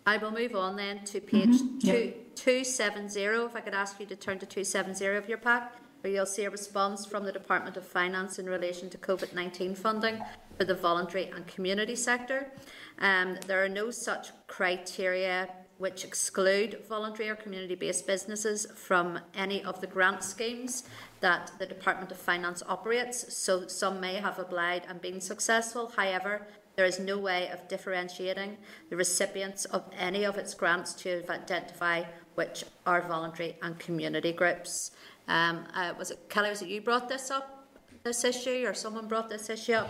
I 0.06 0.17
will 0.17 0.32
move 0.32 0.56
on 0.56 0.75
then 0.75 1.04
to 1.06 1.21
page 1.21 1.49
Mm-hmm. 1.49 1.80
two, 1.80 2.13
270. 2.36 3.19
If 3.21 3.56
I 3.56 3.62
could 3.62 3.73
ask 3.73 3.99
you 3.99 4.06
to 4.08 4.15
turn 4.15 4.39
to 4.39 4.45
270 4.45 5.06
of 5.15 5.30
your 5.30 5.38
pack, 5.38 5.75
where 6.02 6.12
you'll 6.12 6.25
see 6.25 6.45
a 6.45 6.49
response 6.49 7.06
from 7.06 7.25
the 7.25 7.32
Department 7.32 7.78
of 7.78 7.86
Finance 7.86 8.39
in 8.39 8.45
relation 8.45 8.89
to 8.89 8.97
COVID 8.97 9.34
19 9.34 9.75
funding 9.75 10.21
for 10.60 10.65
the 10.65 10.76
voluntary 10.76 11.32
and 11.34 11.48
community 11.48 11.95
sector. 11.95 12.52
Um, 13.00 13.38
there 13.48 13.63
are 13.63 13.69
no 13.69 13.91
such 13.91 14.32
criteria 14.48 15.48
which 15.78 16.04
exclude 16.04 16.82
voluntary 16.89 17.30
or 17.30 17.36
community 17.36 17.76
based 17.76 18.06
businesses 18.06 18.67
from 18.76 19.17
any 19.34 19.63
of 19.63 19.80
the 19.80 19.88
grant 19.88 20.22
schemes 20.22 20.84
that 21.22 21.54
the 21.60 21.65
Department 21.65 22.12
of 22.12 22.17
Finance 22.17 22.62
operates, 22.67 23.34
so 23.34 23.67
some 23.67 24.02
may 24.02 24.15
have 24.15 24.38
applied 24.38 24.84
and 24.89 25.00
been 25.00 25.22
successful. 25.22 25.93
However, 25.95 26.45
there 26.76 26.86
is 26.86 27.00
no 27.00 27.17
way 27.17 27.50
of 27.52 27.65
differentiating 27.69 28.58
the 28.89 28.98
recipients 28.98 29.63
of 29.63 29.86
any 29.98 30.26
of 30.26 30.38
its 30.38 30.54
grants 30.54 30.93
to 30.95 31.24
identify 31.30 32.04
which 32.36 32.65
are 32.86 33.02
voluntary 33.08 33.56
and 33.62 33.80
community 33.80 34.34
groups. 34.34 34.91
Um, 35.30 35.63
uh, 35.74 35.93
was 35.98 36.12
it 36.12 36.19
Kellie? 36.28 36.50
Was 36.50 36.62
it 36.62 36.67
you 36.67 36.82
brought 36.82 37.08
this 37.08 37.32
up, 37.32 37.65
this 38.04 38.26
issue, 38.26 38.65
or 38.65 38.74
someone 38.74 39.08
brought 39.08 39.30
this 39.30 39.50
issue 39.50 39.74
up? 39.74 39.89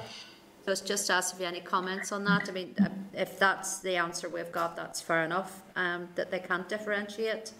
So 0.69 0.73
it's 0.73 0.81
just 0.81 1.09
asked 1.09 1.33
if 1.33 1.39
you 1.39 1.47
have 1.47 1.55
any 1.55 1.63
comments 1.63 2.11
on 2.11 2.23
that. 2.25 2.47
I 2.47 2.51
mean, 2.51 2.75
uh, 2.79 2.89
if 3.11 3.39
that's 3.39 3.79
the 3.79 3.95
answer 3.95 4.29
we've 4.29 4.51
got, 4.51 4.75
that's 4.75 5.01
fair 5.01 5.23
enough. 5.23 5.63
Um, 5.75 6.09
that 6.13 6.29
they 6.29 6.37
can't 6.37 6.69
differentiate, 6.69 7.53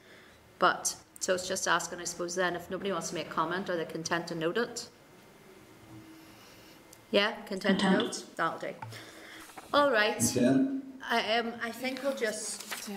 but 0.60 0.96
so 1.20 1.34
it's 1.34 1.48
just 1.48 1.68
asking, 1.68 2.02
I 2.02 2.04
suppose, 2.04 2.36
then 2.36 2.56
if 2.56 2.70
nobody 2.70 2.92
wants 2.92 3.10
to 3.10 3.16
make 3.16 3.26
a 3.26 3.32
comment, 3.32 3.68
are 3.68 3.76
they 3.76 3.86
content 3.86 4.28
to 4.28 4.36
note 4.36 4.60
it? 4.60 4.90
Yeah, 7.10 7.32
content 7.48 7.80
to 7.80 7.90
note? 7.90 8.26
That'll 8.36 8.60
do. 8.60 8.76
All 9.74 9.90
right. 9.90 10.18
Consent. 10.18 10.84
I, 11.10 11.40
um, 11.40 11.54
I 11.64 11.72
think 11.72 12.04
we'll 12.04 12.14
just, 12.14 12.92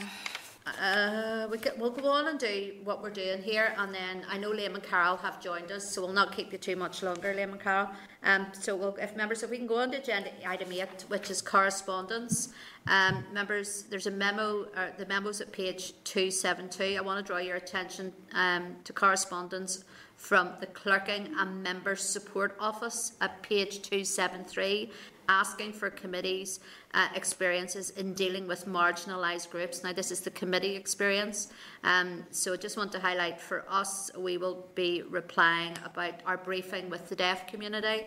uh, 0.67 1.49
we 1.51 1.59
we'll 1.77 1.91
go 1.91 2.09
on 2.09 2.29
and 2.29 2.39
do 2.39 2.75
what 2.85 3.03
we're 3.03 3.11
doing 3.11 3.43
here, 3.43 3.75
and 3.79 3.93
then 3.93 4.25
I 4.29 4.39
know 4.39 4.53
Liam 4.53 4.75
and 4.75 4.83
Carol 4.83 5.17
have 5.17 5.41
joined 5.41 5.73
us, 5.73 5.93
so 5.93 6.03
we'll 6.03 6.13
not 6.13 6.35
keep 6.35 6.53
you 6.53 6.59
too 6.59 6.77
much 6.77 7.03
longer, 7.03 7.35
Liam 7.35 7.53
and 7.53 7.61
Carol. 7.61 7.89
Um, 8.23 8.47
so 8.53 8.77
we'll, 8.77 8.95
if 8.97 9.17
members, 9.17 9.43
if 9.43 9.51
we 9.51 9.59
can 9.59 9.67
go 9.67 9.79
on 9.79 9.91
to 9.91 9.99
agenda 9.99 10.31
item 10.47 10.71
eight, 10.73 11.05
which 11.09 11.31
is 11.31 11.43
correspondence. 11.43 12.51
Um, 12.87 13.25
members, 13.33 13.85
there's 13.91 14.07
a 14.07 14.11
memo, 14.11 14.67
uh, 14.77 14.89
the 14.99 15.07
memo's 15.07 15.41
at 15.41 15.51
page 15.51 15.95
two 16.05 16.31
seven 16.31 16.69
two. 16.69 16.97
I 16.97 17.01
want 17.01 17.25
to 17.25 17.29
draw 17.29 17.39
your 17.39 17.57
attention, 17.57 18.13
um, 18.33 18.77
to 18.85 18.93
correspondence 18.93 19.85
from 20.23 20.51
the 20.61 20.67
Clerking 20.67 21.35
and 21.37 21.65
Members 21.65 22.01
Support 22.01 22.57
Office 22.61 23.15
at 23.21 23.43
page 23.43 23.83
273, 23.83 24.89
asking 25.29 25.73
for 25.73 25.91
committees' 25.91 26.61
uh, 26.95 27.09
experiences 27.15 27.91
in 27.91 28.15
dealing 28.15 28.47
with 28.47 28.67
marginalised 28.67 29.51
groups. 29.51 29.83
Now, 29.83 29.93
this 29.93 30.11
is 30.11 30.21
the 30.21 30.31
committee 30.31 30.77
experience, 30.77 31.53
um, 31.85 32.25
so 32.31 32.53
I 32.53 32.57
just 32.57 32.77
want 32.77 32.93
to 32.93 33.01
highlight 33.01 33.41
for 33.41 33.65
us, 33.69 34.11
we 34.17 34.37
will 34.37 34.67
be 34.75 35.03
replying 35.03 35.77
about 35.85 36.15
our 36.27 36.37
briefing 36.37 36.91
with 36.91 37.09
the 37.09 37.17
deaf 37.17 37.47
community, 37.47 38.07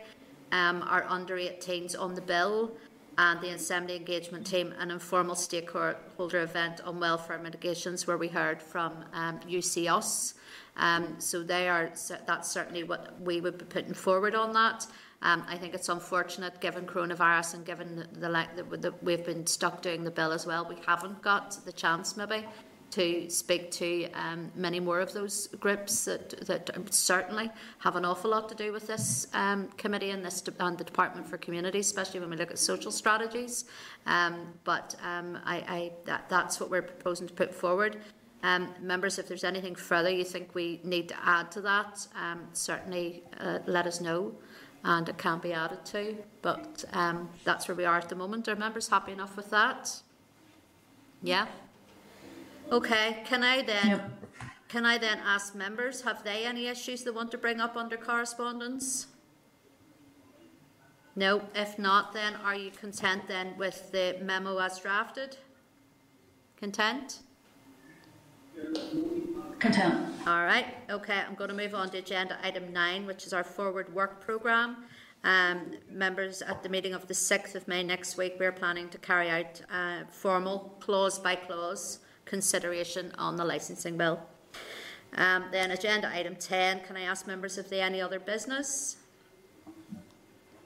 um, 0.52 0.84
our 0.84 1.06
under 1.10 1.36
18s 1.38 2.00
on 2.00 2.16
the 2.16 2.22
bill, 2.22 2.72
and 3.18 3.40
the 3.42 3.50
Assembly 3.50 3.96
Engagement 3.96 4.46
Team, 4.46 4.74
an 4.80 4.92
informal 4.92 5.36
stakeholder 5.36 6.42
event 6.42 6.82
on 6.86 7.00
welfare 7.00 7.38
mitigations 7.38 8.06
where 8.08 8.18
we 8.18 8.28
heard 8.28 8.62
from 8.62 8.94
um, 9.14 9.40
UC 9.48 10.34
Um, 10.78 11.16
so 11.20 11.42
they 11.42 11.70
are 11.70 11.92
that's 12.28 12.50
certainly 12.50 12.84
what 12.84 13.20
we 13.22 13.40
would 13.40 13.58
be 13.58 13.66
putting 13.66 13.94
forward 13.94 14.36
on 14.36 14.52
that. 14.54 14.86
Um, 15.22 15.44
I 15.48 15.58
think 15.58 15.74
it's 15.74 15.90
unfortunate 15.90 16.60
given 16.62 16.86
coronavirus 16.86 17.56
and 17.56 17.66
given 17.66 18.08
the, 18.14 18.48
the, 18.56 18.78
the, 18.78 18.94
we've 19.02 19.26
been 19.26 19.48
stuck 19.48 19.82
doing 19.82 20.04
the 20.04 20.12
bill 20.12 20.32
as 20.32 20.46
well. 20.46 20.68
We 20.68 20.78
haven't 20.86 21.22
got 21.22 21.58
the 21.66 21.72
chance 21.72 22.16
maybe 22.16 22.46
to 22.92 23.30
speak 23.30 23.72
to 23.72 24.10
um, 24.12 24.52
many 24.56 24.80
more 24.80 25.00
of 25.00 25.12
those 25.14 25.48
groups 25.60 26.06
that, 26.06 26.30
that 26.48 26.70
certainly 26.94 27.50
have 27.80 27.96
an 27.96 28.06
awful 28.06 28.32
lot 28.32 28.48
to 28.48 28.56
do 28.56 28.72
with 28.72 28.88
this 28.88 29.28
um, 29.34 29.68
committee 29.78 30.12
and 30.12 30.24
this 30.24 30.44
and 30.60 30.78
the 30.78 30.84
Department 30.84 31.28
for 31.28 31.38
Communities, 31.38 31.88
especially 31.88 32.22
when 32.22 32.30
we 32.30 32.38
look 32.38 32.52
at 32.52 32.60
social 32.60 32.92
strategies. 32.92 33.66
Um, 34.06 34.54
but 34.64 34.96
um, 35.04 35.38
I, 35.44 35.58
I, 35.58 35.92
that, 36.06 36.30
that's 36.30 36.60
what 36.60 36.70
we're 36.70 36.84
proposing 36.84 37.28
to 37.28 37.34
put 37.34 37.54
forward. 37.54 37.98
Um, 38.44 38.74
members, 38.80 39.18
if 39.18 39.28
there's 39.28 39.44
anything 39.44 39.76
further 39.76 40.10
you 40.10 40.24
think 40.24 40.54
we 40.54 40.80
need 40.84 41.10
to 41.10 41.16
add 41.26 41.52
to 41.52 41.62
that, 41.62 42.08
um, 42.16 42.48
certainly 42.54 43.24
uh, 43.40 43.60
let 43.66 43.88
us 43.88 44.00
know 44.00 44.36
and 44.86 45.10
it 45.10 45.18
can 45.18 45.40
be 45.40 45.52
added 45.52 45.84
to. 45.84 46.16
But 46.44 46.86
um, 46.94 47.28
that's 47.44 47.68
where 47.68 47.76
we 47.76 47.86
are 47.86 47.98
at 47.98 48.08
the 48.08 48.16
moment. 48.16 48.48
Are 48.48 48.56
members 48.56 48.88
happy 48.88 49.12
enough 49.12 49.36
with 49.36 49.50
that? 49.50 49.92
Yeah? 51.24 51.48
Okay, 52.72 53.24
can 53.26 53.44
I 53.44 53.64
then, 53.64 53.88
Yep. 53.88 54.12
can 54.70 54.86
I 54.86 55.00
then 55.00 55.20
ask 55.26 55.56
members, 55.56 56.04
have 56.04 56.24
they 56.24 56.46
any 56.46 56.68
issues 56.68 57.04
they 57.04 57.12
want 57.12 57.32
to 57.32 57.38
bring 57.38 57.60
up 57.60 57.76
under 57.76 57.98
correspondence? 57.98 59.08
No, 61.16 61.42
if 61.56 61.80
not, 61.80 62.14
then 62.14 62.36
are 62.44 62.56
you 62.56 62.70
content 62.70 63.28
then 63.28 63.58
with 63.58 63.92
the 63.92 64.18
memo 64.22 64.60
as 64.60 64.80
drafted? 64.80 65.38
Content? 66.58 67.20
Content. 69.60 70.14
All 70.28 70.44
right, 70.44 70.66
okay, 70.90 71.22
I'm 71.28 71.36
going 71.36 71.50
to 71.50 71.56
move 71.56 71.74
on 71.74 71.90
to 71.92 71.98
agenda 71.98 72.38
item 72.44 72.74
nine, 72.74 73.06
which 73.06 73.26
is 73.26 73.34
our 73.34 73.44
forward 73.44 73.94
work 73.94 74.20
programme. 74.20 74.78
Um, 75.24 75.72
members, 75.90 76.42
at 76.42 76.62
the 76.62 76.70
meeting 76.70 76.94
of 76.94 77.08
the 77.08 77.14
6th 77.14 77.56
of 77.56 77.68
May 77.68 77.82
next 77.82 78.18
week, 78.18 78.36
we're 78.40 78.52
planning 78.52 78.90
to 78.90 78.98
carry 78.98 79.30
out 79.30 79.62
uh, 79.72 80.04
formal 80.12 80.76
clause 80.80 81.18
by 81.18 81.36
clause 81.36 82.00
consideration 82.26 83.12
on 83.18 83.36
the 83.36 83.46
licensing 83.46 83.98
bill. 83.98 84.20
Um, 85.16 85.46
then 85.52 85.72
agenda 85.72 86.10
item 86.14 86.36
10, 86.36 86.82
can 86.82 86.98
I 86.98 87.02
ask 87.02 87.26
members 87.26 87.58
if 87.58 87.70
they 87.70 87.82
any 87.82 88.02
other 88.02 88.20
business? 88.20 88.98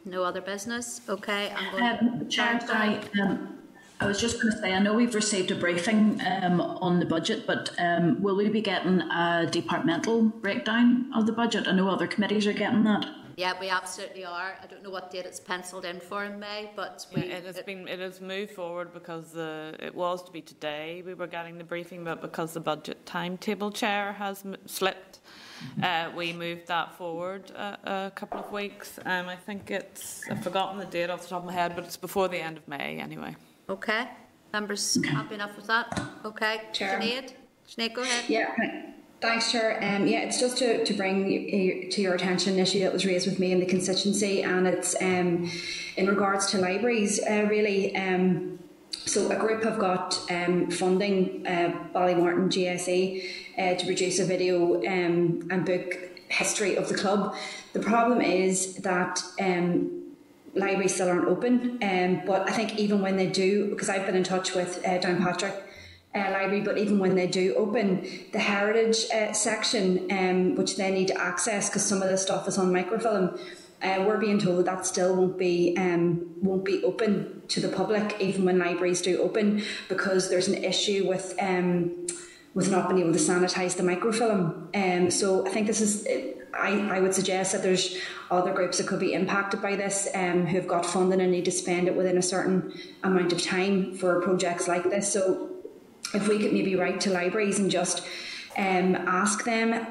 No 0.04 0.24
other 0.24 0.42
business? 0.42 1.02
Okay, 1.08 1.54
I'm 1.56 1.72
going 1.72 1.84
Um, 1.84 2.30
Chair, 2.30 2.60
sorry, 2.66 3.00
um, 3.22 3.59
I 4.02 4.06
was 4.06 4.20
just 4.22 4.42
going 4.42 4.54
to 4.54 4.60
say, 4.60 4.74
I 4.74 4.80
know 4.80 4.94
we've 4.94 5.14
received 5.14 5.52
a 5.52 5.56
briefing 5.56 6.22
um, 6.26 6.62
on 6.62 7.00
the 7.00 7.06
budget, 7.06 7.46
but 7.46 7.72
um, 7.80 8.22
will 8.22 8.38
we 8.38 8.48
be 8.48 8.62
getting 8.62 9.02
a 9.02 9.46
departmental 9.52 10.24
breakdown 10.24 11.12
of 11.14 11.26
the 11.26 11.34
budget? 11.34 11.68
I 11.68 11.74
know 11.74 11.90
other 11.90 12.08
committees 12.08 12.48
are 12.48 12.54
getting 12.54 12.86
that. 12.86 13.06
Yeah, 13.36 13.60
we 13.60 13.68
absolutely 13.70 14.24
are. 14.24 14.58
I 14.64 14.68
don't 14.68 14.84
know 14.84 14.90
what 14.90 15.12
date 15.12 15.26
it's 15.26 15.42
penciled 15.42 15.84
in 15.84 16.00
for 16.00 16.24
in 16.24 16.40
May, 16.40 16.72
but 16.78 17.06
Yeah, 17.12 17.24
it 17.24 17.44
has 17.46 17.62
been, 17.62 17.90
it 17.90 18.00
has 18.00 18.22
moved 18.22 18.52
forward 18.52 18.94
because 18.94 19.36
uh, 19.36 19.76
it 19.80 19.94
was 19.94 20.24
to 20.24 20.32
be 20.32 20.42
today 20.42 21.04
we 21.06 21.14
were 21.14 21.28
getting 21.28 21.58
the 21.58 21.66
briefing, 21.66 22.06
but 22.06 22.22
because 22.22 22.54
the 22.54 22.60
budget 22.62 23.06
timetable 23.06 23.70
chair 23.72 24.14
has 24.14 24.46
m- 24.46 24.56
slipped, 24.66 25.20
uh, 25.84 26.10
we 26.16 26.32
moved 26.32 26.68
that 26.68 26.98
forward 26.98 27.52
a, 27.52 28.08
a 28.08 28.12
couple 28.16 28.40
of 28.40 28.50
weeks. 28.50 28.98
Um, 29.06 29.28
I 29.28 29.36
think 29.36 29.72
it's, 29.72 30.22
I've 30.30 30.42
forgotten 30.42 30.80
the 30.80 30.86
date 30.86 31.10
off 31.10 31.24
the 31.24 31.30
top 31.30 31.42
of 31.42 31.48
my 31.48 31.54
head, 31.54 31.76
but 31.76 31.84
it's 31.84 31.98
before 31.98 32.30
the 32.30 32.40
end 32.40 32.56
of 32.56 32.66
May 32.68 33.00
anyway. 33.00 33.36
Okay, 33.70 34.08
members 34.52 34.98
happy 35.06 35.36
enough 35.36 35.56
with 35.56 35.68
that? 35.68 36.02
Okay, 36.26 36.62
Chair. 36.74 37.00
Sinead? 37.00 37.34
Sinead, 37.68 37.94
go 37.94 38.02
ahead. 38.02 38.26
Yeah, 38.28 38.48
thanks, 39.22 39.52
Chair. 39.52 39.78
Um, 39.84 40.08
yeah, 40.08 40.22
it's 40.22 40.40
just 40.40 40.58
to, 40.58 40.84
to 40.84 40.94
bring 40.96 41.30
you- 41.30 41.92
to 41.92 42.02
your 42.02 42.16
attention 42.16 42.54
an 42.54 42.60
issue 42.60 42.80
that 42.80 42.92
was 42.92 43.06
raised 43.06 43.28
with 43.28 43.38
me 43.38 43.52
in 43.52 43.60
the 43.60 43.68
constituency, 43.68 44.42
and 44.42 44.68
it's 44.68 45.00
um, 45.02 45.52
in 45.98 46.08
regards 46.08 46.48
to 46.48 46.58
libraries, 46.58 47.20
uh, 47.30 47.46
really. 47.48 47.96
Um, 47.96 48.58
so 49.06 49.30
a 49.32 49.36
group 49.36 49.64
have 49.64 49.78
got 49.78 50.20
um, 50.32 50.72
funding, 50.72 51.46
uh, 51.46 51.72
Ballymorton 51.94 52.50
GSE, 52.50 53.24
uh, 53.58 53.76
to 53.76 53.86
produce 53.86 54.20
a 54.20 54.26
video 54.26 54.78
um, 54.80 55.48
and 55.52 55.64
book 55.64 55.96
history 56.28 56.76
of 56.76 56.90
the 56.90 56.96
club. 56.96 57.36
The 57.74 57.80
problem 57.80 58.22
is 58.22 58.76
that 58.78 59.22
um, 59.40 59.99
libraries 60.56 60.96
still 60.96 61.10
aren't 61.10 61.28
open. 61.28 61.80
Um, 61.82 62.22
but 62.26 62.50
I 62.50 62.54
think 62.54 62.78
even 62.78 63.02
when 63.02 63.18
they 63.18 63.28
do, 63.28 63.70
because 63.70 63.90
I've 63.90 64.06
been 64.06 64.16
in 64.16 64.24
touch 64.24 64.54
with 64.54 64.86
uh, 64.86 65.00
Downpatrick 65.00 65.62
uh, 66.16 66.32
Library, 66.32 66.62
but 66.62 66.78
even 66.78 67.00
when 67.00 67.16
they 67.16 67.28
do 67.28 67.54
open, 67.56 68.08
the 68.32 68.40
heritage 68.40 69.06
uh, 69.14 69.34
section, 69.34 70.08
um, 70.12 70.56
which 70.56 70.78
they 70.78 70.92
need 70.92 71.08
to 71.10 71.22
access 71.22 71.70
because 71.70 71.86
some 71.86 72.02
of 72.02 72.10
the 72.10 72.18
stuff 72.18 72.48
is 72.48 72.58
on 72.58 72.72
microfilm, 72.72 73.40
uh, 73.82 74.04
we're 74.06 74.18
being 74.18 74.40
told 74.40 74.66
that 74.66 74.86
still 74.86 75.16
won't 75.16 75.38
be 75.38 75.74
um, 75.78 76.36
won't 76.42 76.66
be 76.66 76.84
open 76.84 77.42
to 77.48 77.62
the 77.62 77.70
public, 77.70 78.16
even 78.20 78.44
when 78.44 78.60
libraries 78.60 79.02
do 79.02 79.22
open, 79.22 79.64
because 79.88 80.30
there's 80.30 80.48
an 80.48 80.64
issue 80.64 81.08
with. 81.08 81.36
Um, 81.40 82.08
with 82.56 82.72
not 82.72 82.90
being 82.90 83.02
able 83.02 83.14
to 83.14 83.20
sanitize 83.20 83.78
the 83.78 83.84
microfilm. 83.84 84.70
Um, 84.74 85.12
so 85.12 85.46
I 85.46 85.52
think 85.52 85.68
this 85.68 85.82
is, 85.82 86.04
I, 86.54 86.98
I 86.98 87.00
would 87.00 87.14
suggest 87.14 87.52
that 87.52 87.64
there's 87.64 87.98
other 88.32 88.54
groups 88.54 88.78
that 88.78 88.88
could 88.88 89.00
be 89.00 89.14
impacted 89.14 89.62
by 89.62 89.76
this 89.76 90.08
um, 90.14 90.46
who've 90.46 90.68
got 90.68 90.86
funding 90.86 91.22
and 91.22 91.32
need 91.32 91.46
to 91.46 91.52
spend 91.52 91.88
it 91.88 91.96
within 91.96 92.18
a 92.18 92.22
certain 92.22 92.74
amount 93.04 93.34
of 93.34 93.42
time 93.42 93.94
for 93.96 94.22
projects 94.22 94.68
like 94.68 94.84
this. 94.84 95.12
So 95.12 95.50
if 96.14 96.28
we 96.28 96.40
could 96.40 96.54
maybe 96.54 96.76
write 96.76 97.02
to 97.02 97.12
libraries 97.12 97.60
and 97.60 97.70
just 97.70 98.06
um, 98.58 98.96
ask 98.96 99.44
them, 99.46 99.86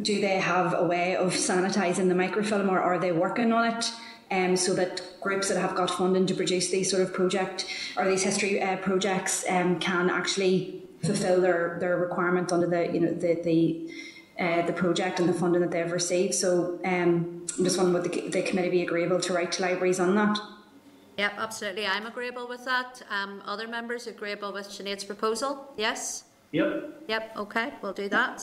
do 0.00 0.20
they 0.20 0.38
have 0.38 0.74
a 0.74 0.84
way 0.84 1.16
of 1.16 1.32
sanitizing 1.34 2.08
the 2.08 2.14
microfilm 2.14 2.70
or 2.70 2.80
are 2.80 2.98
they 2.98 3.12
working 3.12 3.52
on 3.52 3.76
it? 3.76 3.92
Um, 4.30 4.56
so 4.56 4.72
that 4.74 5.02
groups 5.20 5.48
that 5.48 5.60
have 5.60 5.74
got 5.74 5.90
funding 5.90 6.24
to 6.26 6.34
produce 6.34 6.70
these 6.70 6.90
sort 6.90 7.02
of 7.02 7.12
project 7.12 7.66
or 7.98 8.08
these 8.08 8.22
history 8.22 8.62
uh, 8.62 8.78
projects 8.78 9.44
um, 9.48 9.78
can 9.78 10.08
actually 10.08 10.82
fulfil 11.04 11.40
their, 11.40 11.76
their 11.80 11.98
requirement 11.98 12.52
under 12.52 12.66
the 12.66 12.90
you 12.92 13.00
know 13.00 13.12
the 13.12 13.34
the 13.42 13.90
uh, 14.38 14.62
the 14.62 14.72
project 14.72 15.20
and 15.20 15.28
the 15.28 15.32
funding 15.32 15.60
that 15.60 15.70
they've 15.70 15.92
received. 15.92 16.34
So 16.34 16.78
um, 16.84 17.46
I'm 17.58 17.64
just 17.64 17.76
wondering 17.76 18.02
would 18.02 18.12
the, 18.12 18.28
the 18.28 18.42
committee 18.42 18.70
be 18.70 18.82
agreeable 18.82 19.20
to 19.20 19.32
write 19.32 19.52
to 19.52 19.62
libraries 19.62 20.00
on 20.00 20.14
that? 20.14 20.38
Yep, 21.18 21.32
absolutely. 21.36 21.86
I'm 21.86 22.06
agreeable 22.06 22.48
with 22.48 22.64
that. 22.64 23.02
Um, 23.10 23.42
other 23.44 23.68
members 23.68 24.06
agreeable 24.06 24.52
with 24.52 24.68
Sinead's 24.68 25.04
proposal? 25.04 25.72
Yes? 25.76 26.24
Yep. 26.52 27.02
Yep, 27.08 27.36
okay, 27.36 27.72
we'll 27.82 27.92
do 27.92 28.08
that. 28.08 28.42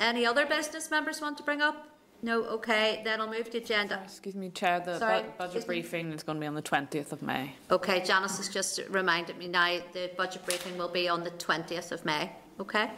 Any 0.00 0.26
other 0.26 0.46
business 0.46 0.90
members 0.90 1.20
want 1.20 1.36
to 1.38 1.42
bring 1.42 1.60
up? 1.60 1.88
No, 2.24 2.44
okay, 2.44 3.02
then 3.04 3.20
I'll 3.20 3.28
move 3.28 3.50
to 3.50 3.58
agenda. 3.58 4.00
Excuse 4.04 4.36
me, 4.36 4.48
Chair, 4.50 4.80
the 4.80 4.98
Sorry, 4.98 5.22
bu- 5.22 5.26
excuse 5.28 5.38
budget 5.38 5.62
me. 5.62 5.66
briefing 5.66 6.12
is 6.12 6.22
going 6.22 6.36
to 6.36 6.40
be 6.40 6.46
on 6.46 6.54
the 6.54 6.62
20th 6.62 7.10
of 7.12 7.20
May. 7.20 7.52
Okay, 7.70 8.02
Janice 8.04 8.36
has 8.36 8.48
just 8.48 8.80
reminded 8.90 9.36
me 9.38 9.48
now 9.48 9.78
the 9.92 10.10
budget 10.16 10.44
briefing 10.46 10.78
will 10.78 10.88
be 10.88 11.08
on 11.08 11.24
the 11.24 11.32
20th 11.32 11.90
of 11.90 12.04
May. 12.04 12.30
Okay. 12.62 12.90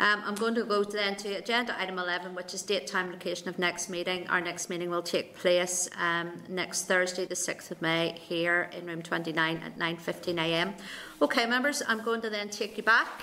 Um, 0.00 0.22
I'm 0.24 0.34
going 0.36 0.54
to 0.54 0.64
go 0.64 0.82
then 0.82 1.16
to 1.16 1.34
agenda 1.34 1.78
item 1.78 1.98
11, 1.98 2.34
which 2.34 2.54
is 2.54 2.62
date, 2.62 2.86
time, 2.86 3.10
location 3.10 3.46
of 3.50 3.58
next 3.58 3.90
meeting. 3.90 4.26
Our 4.28 4.40
next 4.40 4.70
meeting 4.70 4.88
will 4.88 5.02
take 5.02 5.36
place 5.36 5.86
um, 5.98 6.32
next 6.48 6.84
Thursday, 6.84 7.26
the 7.26 7.34
6th 7.34 7.70
of 7.70 7.82
May, 7.82 8.16
here 8.18 8.70
in 8.74 8.86
room 8.86 9.02
29 9.02 9.58
at 9.58 9.78
9.15am. 9.78 10.72
Okay, 11.20 11.44
members, 11.44 11.82
I'm 11.86 12.02
going 12.02 12.22
to 12.22 12.30
then 12.30 12.48
take 12.48 12.78
you 12.78 12.84
back 12.84 13.22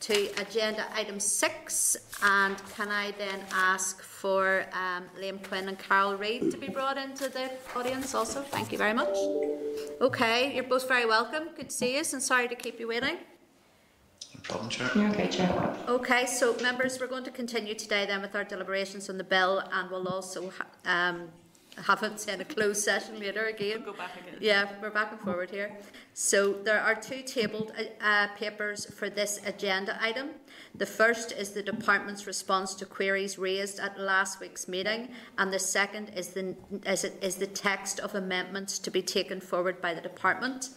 to 0.00 0.28
agenda 0.40 0.86
item 0.94 1.18
six, 1.18 1.96
and 2.22 2.56
can 2.76 2.88
I 2.88 3.10
then 3.18 3.40
ask 3.52 4.00
for 4.00 4.66
um, 4.72 5.06
Liam 5.20 5.42
Quinn 5.42 5.66
and 5.66 5.78
Carol 5.78 6.14
Reid 6.14 6.52
to 6.52 6.56
be 6.56 6.68
brought 6.68 6.98
into 6.98 7.28
the 7.28 7.50
audience 7.74 8.14
also? 8.14 8.42
Thank 8.42 8.70
you 8.70 8.78
very 8.78 8.94
much. 8.94 9.16
Okay, 10.00 10.54
you're 10.54 10.64
both 10.64 10.86
very 10.86 11.04
welcome. 11.04 11.48
Good 11.56 11.70
to 11.70 11.74
see 11.74 11.96
you, 11.96 12.04
and 12.12 12.22
sorry 12.22 12.46
to 12.46 12.54
keep 12.54 12.78
you 12.78 12.86
waiting. 12.86 13.18
No 14.40 14.48
problem, 14.48 14.70
Chair. 14.70 14.90
You're 14.94 15.10
okay, 15.10 15.28
Chair. 15.28 15.76
Okay, 15.88 16.26
so 16.26 16.56
members, 16.62 16.98
we're 16.98 17.06
going 17.06 17.24
to 17.24 17.30
continue 17.30 17.74
today 17.74 18.06
then 18.06 18.22
with 18.22 18.34
our 18.34 18.44
deliberations 18.44 19.10
on 19.10 19.18
the 19.18 19.24
bill, 19.24 19.62
and 19.72 19.90
we'll 19.90 20.08
also 20.08 20.50
ha- 20.50 20.66
um, 20.86 21.28
have 21.84 22.02
it 22.02 22.26
in 22.26 22.40
a 22.40 22.44
closed 22.44 22.82
session 22.82 23.20
later 23.20 23.46
again. 23.46 23.82
Go 23.84 23.92
back 23.92 24.12
again. 24.16 24.38
Yeah, 24.40 24.70
we're 24.80 24.90
back 24.90 25.12
and 25.12 25.20
forward 25.20 25.50
here. 25.50 25.76
So 26.14 26.54
there 26.54 26.80
are 26.80 26.94
two 26.94 27.22
tabled 27.22 27.72
uh, 27.78 28.04
uh, 28.04 28.28
papers 28.36 28.86
for 28.86 29.10
this 29.10 29.40
agenda 29.44 29.98
item. 30.00 30.30
The 30.74 30.86
first 30.86 31.32
is 31.32 31.50
the 31.50 31.62
department's 31.62 32.26
response 32.26 32.74
to 32.76 32.86
queries 32.86 33.38
raised 33.38 33.78
at 33.78 33.98
last 33.98 34.40
week's 34.40 34.68
meeting, 34.68 35.10
and 35.36 35.52
the 35.52 35.58
second 35.58 36.12
is 36.16 36.28
the 36.28 36.56
is, 36.86 37.04
it, 37.04 37.18
is 37.20 37.36
the 37.36 37.46
text 37.46 38.00
of 38.00 38.14
amendments 38.14 38.78
to 38.78 38.90
be 38.90 39.02
taken 39.02 39.40
forward 39.40 39.82
by 39.82 39.92
the 39.92 40.00
department. 40.00 40.70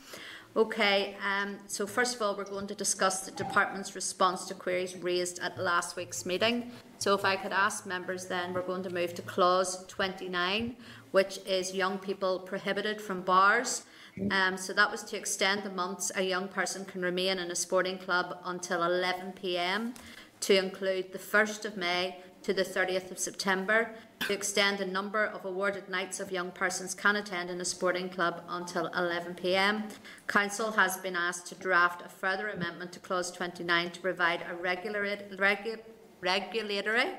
Okay, 0.56 1.16
um, 1.28 1.58
so 1.66 1.88
first 1.88 2.16
of 2.16 2.22
all, 2.22 2.38
we're 2.38 2.44
going 2.44 2.68
to 2.68 2.76
discuss 2.76 3.22
the 3.22 3.32
department's 3.32 3.96
response 3.96 4.46
to 4.46 4.54
queries 4.54 4.96
raised 4.96 5.40
at 5.40 5.58
last 5.58 5.96
week's 5.96 6.28
meeting. 6.28 6.72
So 7.00 7.16
if 7.16 7.26
I 7.26 7.38
could 7.38 7.52
ask 7.52 7.88
members 7.88 8.28
then, 8.28 8.54
we're 8.54 8.62
going 8.62 8.84
to 8.84 8.92
move 8.92 9.16
to 9.16 9.24
clause 9.24 9.84
29, 9.88 10.76
which 11.10 11.40
is 11.48 11.74
young 11.74 11.98
people 11.98 12.38
prohibited 12.38 13.02
from 13.02 13.22
bars. 13.22 13.86
Um, 14.30 14.56
so 14.56 14.74
that 14.74 14.92
was 14.92 15.02
to 15.06 15.18
extend 15.18 15.64
the 15.64 15.72
months 15.72 16.12
a 16.16 16.22
young 16.22 16.48
person 16.48 16.86
can 16.86 17.02
remain 17.02 17.40
in 17.40 17.50
a 17.50 17.56
sporting 17.56 17.98
club 17.98 18.38
until 18.46 18.84
11 18.84 19.32
pm, 19.32 19.96
to 20.42 20.56
include 20.56 21.12
the 21.14 21.18
1st 21.18 21.66
of 21.66 21.78
May 21.78 22.18
to 22.44 22.54
the 22.54 22.64
30th 22.64 23.12
of 23.12 23.20
September, 23.20 23.92
to 24.20 24.34
extend 24.34 24.78
the 24.78 24.86
number 24.86 25.26
of 25.26 25.46
awarded 25.46 25.90
nights 25.90 26.20
of 26.20 26.32
young 26.32 26.52
persons 26.52 26.94
can 26.94 27.16
attend 27.16 27.50
in 27.50 27.60
a 27.60 27.66
sporting 27.66 28.10
club 28.10 28.44
until 28.48 28.88
11 28.88 29.36
pm. 29.36 29.84
Counsel 30.28 30.72
has 30.72 30.98
been 30.98 31.16
asked 31.16 31.48
to 31.48 31.56
draft 31.56 32.06
a 32.06 32.10
further 32.10 32.50
amendment 32.50 32.92
to 32.92 33.00
clause 33.00 33.32
29 33.32 33.92
to 33.92 34.00
provide 34.00 34.46
a 34.50 34.56
regular, 34.56 35.04
regu, 35.04 35.80
regulatory 36.22 37.12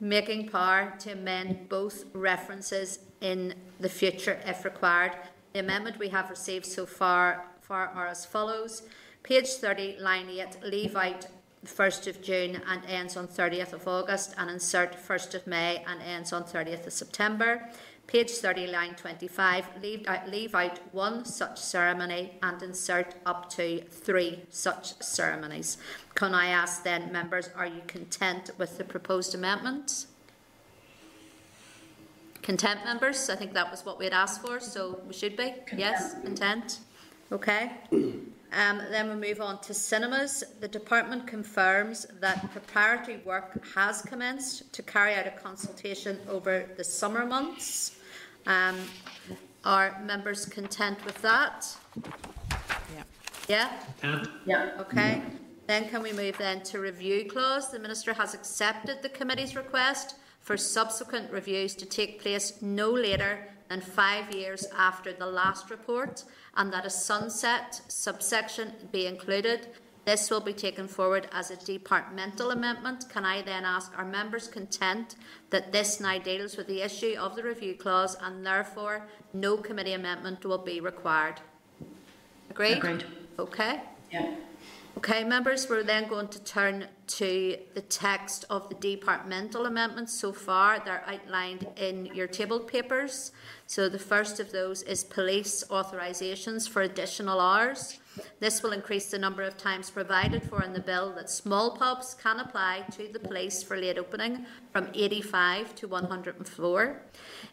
making 0.00 0.48
power 0.48 0.94
to 1.00 1.12
amend 1.12 1.68
both 1.68 2.04
references 2.12 3.00
in 3.20 3.54
the 3.80 3.88
future 3.88 4.40
if 4.46 4.64
required. 4.64 5.12
The 5.52 5.60
amendment 5.60 5.98
we 5.98 6.08
have 6.10 6.30
received 6.30 6.66
so 6.66 6.86
far, 6.86 7.46
far 7.60 7.88
are 7.88 8.06
as 8.06 8.24
follows. 8.24 8.82
Page 9.22 9.48
30, 9.48 9.96
line 9.98 10.28
8, 10.28 10.62
leave 10.62 10.96
out 10.96 11.26
1st 11.66 12.06
of 12.06 12.22
June 12.22 12.60
and 12.68 12.84
ends 12.86 13.16
on 13.16 13.26
30th 13.26 13.72
of 13.72 13.86
August 13.86 14.34
and 14.38 14.50
insert 14.50 14.96
1st 14.96 15.34
of 15.34 15.46
May 15.46 15.84
and 15.86 16.00
ends 16.02 16.32
on 16.32 16.44
30th 16.44 16.86
of 16.86 16.92
September. 16.92 17.68
Page 18.06 18.30
30, 18.30 18.68
line 18.68 18.94
25, 18.94 19.66
leave 19.82 20.08
out, 20.08 20.30
leave 20.30 20.54
out 20.54 20.78
one 20.92 21.26
such 21.26 21.58
ceremony 21.60 22.32
and 22.42 22.62
insert 22.62 23.14
up 23.26 23.50
to 23.50 23.82
three 23.90 24.44
such 24.48 24.98
ceremonies. 25.02 25.76
Can 26.14 26.34
I 26.34 26.46
ask 26.46 26.82
then, 26.84 27.12
members, 27.12 27.50
are 27.54 27.66
you 27.66 27.82
content 27.86 28.50
with 28.56 28.78
the 28.78 28.84
proposed 28.84 29.34
amendment? 29.34 30.06
Content, 32.40 32.80
members? 32.86 33.28
I 33.28 33.36
think 33.36 33.52
that 33.52 33.70
was 33.70 33.84
what 33.84 33.98
we 33.98 34.06
had 34.06 34.14
asked 34.14 34.40
for, 34.40 34.58
so 34.58 35.02
we 35.06 35.12
should 35.12 35.36
be. 35.36 35.52
Yes, 35.76 36.14
content. 36.22 36.78
Okay. 37.30 37.72
Um, 38.52 38.80
then 38.90 39.08
we 39.10 39.28
move 39.28 39.40
on 39.40 39.60
to 39.62 39.74
cinemas. 39.74 40.42
The 40.60 40.68
department 40.68 41.26
confirms 41.26 42.06
that 42.20 42.50
preparatory 42.50 43.18
work 43.18 43.62
has 43.74 44.00
commenced 44.02 44.72
to 44.72 44.82
carry 44.82 45.14
out 45.14 45.26
a 45.26 45.30
consultation 45.30 46.18
over 46.28 46.68
the 46.76 46.84
summer 46.84 47.26
months. 47.26 47.96
Um, 48.46 48.76
are 49.64 50.00
members 50.04 50.46
content 50.46 51.04
with 51.04 51.20
that? 51.20 51.66
Yeah. 52.94 53.02
Yeah? 53.48 53.72
Content? 54.00 54.30
Yeah. 54.46 54.70
Okay. 54.80 55.22
Then 55.66 55.88
can 55.90 56.02
we 56.02 56.12
move 56.14 56.38
then 56.38 56.62
to 56.62 56.80
review 56.80 57.28
clause? 57.28 57.70
The 57.70 57.78
Minister 57.78 58.14
has 58.14 58.32
accepted 58.32 59.02
the 59.02 59.10
committee's 59.10 59.54
request 59.54 60.14
for 60.40 60.56
subsequent 60.56 61.30
reviews 61.30 61.74
to 61.74 61.84
take 61.84 62.22
place 62.22 62.62
no 62.62 62.90
later 62.90 63.46
than 63.68 63.80
five 63.80 64.34
years 64.34 64.66
after 64.76 65.12
the 65.12 65.26
last 65.26 65.70
report 65.70 66.24
and 66.56 66.72
that 66.72 66.86
a 66.86 66.90
sunset 66.90 67.80
subsection 67.88 68.72
be 68.92 69.06
included. 69.06 69.68
This 70.04 70.30
will 70.30 70.40
be 70.40 70.54
taken 70.54 70.88
forward 70.88 71.28
as 71.32 71.50
a 71.50 71.56
departmental 71.56 72.50
amendment. 72.50 73.10
Can 73.10 73.26
I 73.26 73.42
then 73.42 73.64
ask, 73.66 73.92
are 73.98 74.06
members 74.06 74.48
content 74.48 75.16
that 75.50 75.70
this 75.70 76.00
now 76.00 76.18
deals 76.18 76.56
with 76.56 76.66
the 76.66 76.80
issue 76.80 77.14
of 77.18 77.36
the 77.36 77.42
review 77.42 77.74
clause 77.74 78.16
and 78.22 78.44
therefore 78.44 79.06
no 79.34 79.58
committee 79.58 79.92
amendment 79.92 80.44
will 80.46 80.64
be 80.64 80.80
required? 80.80 81.40
Agreed? 82.48 82.78
Agreed. 82.78 83.04
Okay. 83.38 83.82
Yeah. 84.10 84.34
Okay, 84.98 85.22
members, 85.22 85.68
we're 85.68 85.84
then 85.84 86.08
going 86.08 86.26
to 86.26 86.42
turn 86.42 86.86
to 87.06 87.56
the 87.74 87.82
text 87.82 88.44
of 88.50 88.68
the 88.68 88.74
departmental 88.74 89.66
amendments 89.66 90.12
so 90.12 90.32
far. 90.32 90.80
They're 90.84 91.04
outlined 91.06 91.68
in 91.76 92.06
your 92.06 92.26
tabled 92.26 92.66
papers. 92.66 93.30
So 93.68 93.86
the 93.90 93.98
first 93.98 94.40
of 94.40 94.50
those 94.50 94.80
is 94.84 95.04
police 95.04 95.62
authorisations 95.68 96.66
for 96.66 96.80
additional 96.80 97.38
hours. 97.38 97.98
This 98.40 98.62
will 98.62 98.72
increase 98.72 99.10
the 99.10 99.18
number 99.18 99.42
of 99.42 99.58
times 99.58 99.90
provided 99.90 100.42
for 100.42 100.64
in 100.64 100.72
the 100.72 100.80
bill 100.80 101.12
that 101.16 101.28
small 101.28 101.76
pubs 101.76 102.14
can 102.14 102.40
apply 102.40 102.86
to 102.92 103.12
the 103.12 103.18
police 103.18 103.62
for 103.62 103.76
late 103.76 103.98
opening 103.98 104.46
from 104.72 104.88
85 104.94 105.74
to 105.74 105.86
104. 105.86 107.02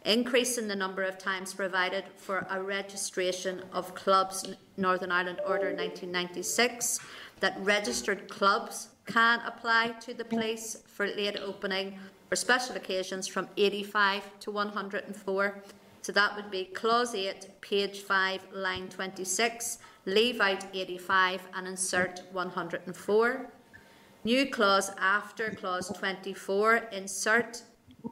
Increase 0.05 0.57
in 0.57 0.69
the 0.69 0.75
number 0.75 1.03
of 1.03 1.17
times 1.17 1.53
provided 1.53 2.05
for 2.15 2.47
a 2.49 2.63
registration 2.63 3.63
of 3.73 3.93
clubs 3.93 4.45
Northern 4.77 5.11
Ireland 5.11 5.41
Order 5.45 5.75
1996 5.75 7.01
that 7.41 7.57
registered 7.59 8.29
clubs 8.29 8.87
can 9.05 9.41
apply 9.45 9.89
to 9.99 10.13
the 10.13 10.23
police 10.23 10.77
for 10.87 11.07
late 11.07 11.35
opening 11.41 11.99
for 12.29 12.37
special 12.37 12.77
occasions 12.77 13.27
from 13.27 13.49
85 13.57 14.39
to 14.39 14.51
104. 14.51 15.61
So 16.05 16.11
that 16.11 16.35
would 16.35 16.51
be 16.51 16.65
clause 16.65 17.15
8, 17.15 17.61
page 17.61 18.01
5, 18.01 18.53
line 18.53 18.89
26. 18.89 19.79
Leave 20.05 20.39
out 20.39 20.63
85 20.71 21.47
and 21.55 21.67
insert 21.67 22.21
104. 22.31 23.51
New 24.23 24.45
clause 24.51 24.91
after 24.99 25.49
clause 25.49 25.91
24, 25.97 26.75
insert 26.91 27.63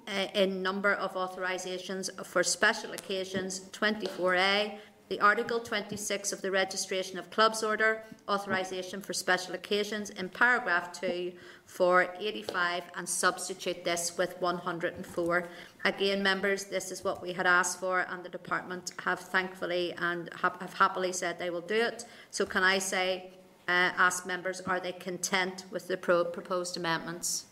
uh, 0.07 0.25
in 0.33 0.63
number 0.63 0.93
of 0.93 1.13
authorisations 1.13 2.09
for 2.25 2.41
special 2.41 2.93
occasions 2.93 3.69
24A 3.73 4.79
the 5.13 5.19
Article 5.19 5.59
26 5.59 6.33
of 6.33 6.41
the 6.41 6.49
Registration 6.49 7.19
of 7.19 7.29
Clubs 7.29 7.61
Order, 7.61 8.01
authorisation 8.27 8.99
for 8.99 9.13
special 9.13 9.53
occasions, 9.53 10.09
in 10.09 10.27
paragraph 10.27 10.91
2 10.99 11.31
for 11.67 12.15
85 12.19 12.81
and 12.97 13.07
substitute 13.07 13.85
this 13.85 14.17
with 14.17 14.41
104. 14.41 15.47
Again, 15.85 16.23
members, 16.23 16.63
this 16.63 16.89
is 16.89 17.03
what 17.03 17.21
we 17.21 17.31
had 17.31 17.45
asked 17.45 17.79
for, 17.79 18.07
and 18.09 18.23
the 18.23 18.29
department 18.29 18.93
have 19.03 19.19
thankfully 19.19 19.93
and 19.99 20.31
have, 20.41 20.59
happily 20.73 21.13
said 21.13 21.37
they 21.37 21.51
will 21.51 21.61
do 21.61 21.79
it. 21.79 22.05
So, 22.31 22.43
can 22.43 22.63
I 22.63 22.79
say, 22.79 23.33
uh, 23.67 23.93
ask 24.07 24.25
members, 24.25 24.61
are 24.61 24.79
they 24.79 24.93
content 24.93 25.65
with 25.69 25.87
the 25.87 25.95
pro- 25.95 26.25
proposed 26.25 26.75
amendments? 26.75 27.45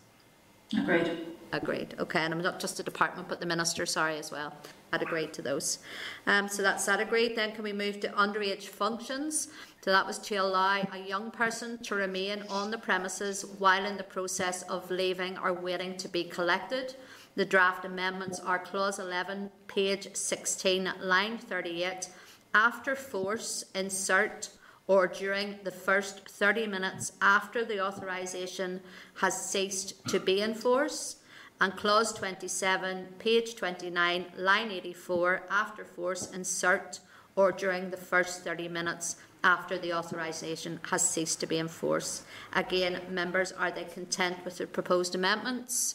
Agreed. 0.76 1.28
Agreed. 1.52 1.94
Okay, 2.00 2.24
and 2.24 2.34
I'm 2.34 2.42
not 2.42 2.58
just 2.58 2.78
the 2.78 2.82
department, 2.82 3.28
but 3.28 3.38
the 3.38 3.46
minister, 3.46 3.86
sorry, 3.86 4.18
as 4.18 4.32
well, 4.32 4.52
agreed 5.00 5.32
to 5.32 5.42
those. 5.42 5.78
Um, 6.26 6.48
so 6.48 6.62
that's 6.62 6.84
that 6.84 7.00
agreed. 7.00 7.36
Then 7.36 7.52
can 7.52 7.64
we 7.64 7.72
move 7.72 8.00
to 8.00 8.08
underage 8.08 8.64
functions? 8.64 9.48
So 9.82 9.90
that 9.90 10.06
was 10.06 10.18
to 10.18 10.36
allow 10.36 10.82
a 10.92 10.98
young 10.98 11.30
person 11.30 11.82
to 11.84 11.94
remain 11.94 12.44
on 12.50 12.70
the 12.70 12.78
premises 12.78 13.46
while 13.58 13.86
in 13.86 13.96
the 13.96 14.04
process 14.04 14.62
of 14.62 14.90
leaving 14.90 15.38
or 15.38 15.52
waiting 15.54 15.96
to 15.96 16.08
be 16.08 16.24
collected. 16.24 16.94
The 17.34 17.44
draft 17.46 17.86
amendments 17.86 18.40
are 18.40 18.58
clause 18.58 18.98
11, 18.98 19.50
page 19.66 20.14
16, 20.14 20.92
line 21.00 21.38
38. 21.38 22.10
After 22.54 22.94
force, 22.94 23.64
insert 23.74 24.50
or 24.86 25.06
during 25.06 25.58
the 25.64 25.70
first 25.70 26.28
30 26.28 26.66
minutes 26.66 27.12
after 27.22 27.64
the 27.64 27.80
authorisation 27.80 28.80
has 29.14 29.50
ceased 29.50 30.06
to 30.08 30.20
be 30.20 30.42
in 30.42 30.54
force. 30.54 31.16
And 31.62 31.76
clause 31.76 32.12
27, 32.12 33.06
page 33.20 33.54
29, 33.54 34.26
line 34.36 34.72
84, 34.72 35.42
after 35.48 35.84
force, 35.84 36.28
insert 36.32 36.98
or 37.36 37.52
during 37.52 37.88
the 37.88 37.96
first 37.96 38.42
30 38.42 38.66
minutes 38.66 39.14
after 39.44 39.78
the 39.78 39.92
authorisation 39.92 40.80
has 40.90 41.08
ceased 41.08 41.38
to 41.38 41.46
be 41.46 41.58
in 41.58 41.68
force. 41.68 42.24
Again, 42.52 43.00
members, 43.08 43.52
are 43.52 43.70
they 43.70 43.84
content 43.84 44.44
with 44.44 44.58
the 44.58 44.66
proposed 44.66 45.14
amendments? 45.14 45.94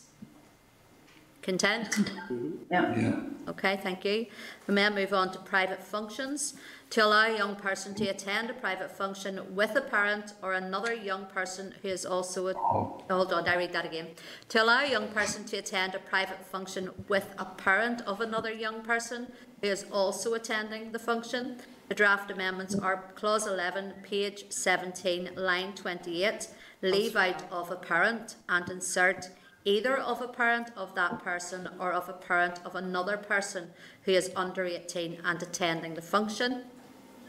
Content? 1.42 1.92
Mm-hmm. 1.92 2.52
Yeah. 2.72 2.96
Yeah. 2.98 3.20
Okay, 3.50 3.78
thank 3.84 4.06
you. 4.06 4.28
We 4.68 4.74
may 4.74 4.90
move 4.90 5.14
on 5.14 5.34
to 5.34 5.40
private 5.40 5.84
functions. 5.84 6.54
To 6.92 7.06
allow 7.06 7.26
a 7.26 7.38
young 7.38 7.58
person 7.58 7.94
to 7.96 8.08
attend 8.08 8.50
a 8.50 8.54
private 8.54 8.90
function 8.90 9.42
with 9.54 9.76
a 9.76 9.82
parent 9.82 10.34
or 10.42 10.54
another 10.54 10.94
young 10.94 11.26
person 11.26 11.76
who 11.82 11.90
is 11.90 12.06
also 12.06 12.48
a, 12.48 12.54
hold 12.54 13.34
on, 13.34 13.46
I 13.46 13.58
read 13.58 13.74
that 13.74 13.86
again. 13.86 14.08
To 14.50 14.64
allow 14.64 14.86
a 14.86 14.90
young 14.90 15.10
person 15.10 15.44
to 15.46 15.58
attend 15.58 15.96
a 15.96 16.00
private 16.00 16.46
function 16.46 16.92
with 17.10 17.28
a 17.38 17.44
parent 17.44 18.02
of 18.08 18.22
another 18.22 18.54
young 18.54 18.84
person 18.84 19.28
who 19.62 19.68
is 19.68 19.86
also 19.92 20.34
attending 20.34 20.94
the 20.94 21.00
function. 21.00 21.58
The 21.90 21.96
draft 21.96 22.32
amendments 22.32 22.74
are 22.74 23.12
clause 23.16 23.48
11, 23.48 23.96
page 24.04 24.46
17, 24.50 25.32
line 25.36 25.74
28. 25.74 26.48
Leave 26.82 27.18
out 27.18 27.44
of 27.52 27.70
a 27.70 27.76
parent 27.76 28.36
and 28.48 28.70
insert 28.70 29.30
either 29.66 29.98
of 29.98 30.22
a 30.22 30.28
parent 30.28 30.72
of 30.78 30.96
that 30.96 31.22
person 31.22 31.68
or 31.80 31.92
of 31.92 32.08
a 32.08 32.14
parent 32.14 32.62
of 32.64 32.76
another 32.76 33.18
person 33.18 33.72
who 34.04 34.14
is 34.14 34.32
under 34.38 34.64
18 34.64 35.20
and 35.26 35.44
attending 35.44 35.94
the 35.94 36.02
function. 36.02 36.64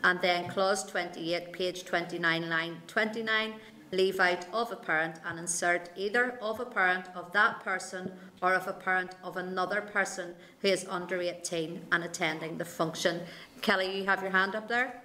And 0.05 0.21
then 0.21 0.49
clause 0.49 0.85
28, 0.85 1.53
page 1.53 1.85
29, 1.85 2.49
line 2.49 2.83
29, 2.87 3.55
leave 3.91 4.21
out 4.21 4.47
of 4.53 4.71
a 4.71 4.77
parent 4.77 5.17
and 5.25 5.39
insert 5.39 5.91
either 5.97 6.39
of 6.43 6.61
a 6.61 6.65
parent 6.65 7.07
of 7.15 7.33
that 7.33 7.61
person 7.61 8.13
or 8.43 8.55
of 8.55 8.67
a 8.69 8.73
parent 8.73 9.13
of 9.25 9.37
another 9.37 9.81
person 9.81 10.35
who 10.61 10.69
is 10.69 10.87
under 10.89 11.21
18 11.21 11.87
and 11.91 12.05
attending 12.05 12.59
the 12.59 12.65
function. 12.65 13.23
Kellie, 13.63 13.99
you 13.99 14.05
have 14.07 14.23
your 14.23 14.31
hand 14.31 14.55
up 14.55 14.69
there? 14.69 15.03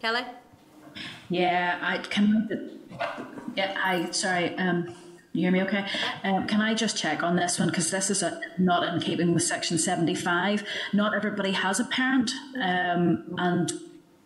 Kellie? 0.00 0.24
Yeah, 1.28 1.78
I 1.82 1.98
can. 1.98 2.80
Yeah, 3.54 3.76
I 3.82 4.10
sorry. 4.10 4.56
Um, 4.56 4.94
you 5.32 5.42
hear 5.42 5.52
me? 5.52 5.62
Okay. 5.62 5.86
Um, 6.24 6.46
can 6.46 6.60
I 6.60 6.74
just 6.74 6.96
check 6.96 7.22
on 7.22 7.36
this 7.36 7.58
one 7.58 7.68
because 7.68 7.90
this 7.90 8.10
is 8.10 8.22
a, 8.22 8.40
not 8.58 8.82
in 8.92 9.00
keeping 9.00 9.32
with 9.32 9.44
section 9.44 9.78
seventy-five. 9.78 10.64
Not 10.92 11.14
everybody 11.14 11.52
has 11.52 11.78
a 11.78 11.84
parent, 11.84 12.32
um, 12.56 13.34
and 13.38 13.72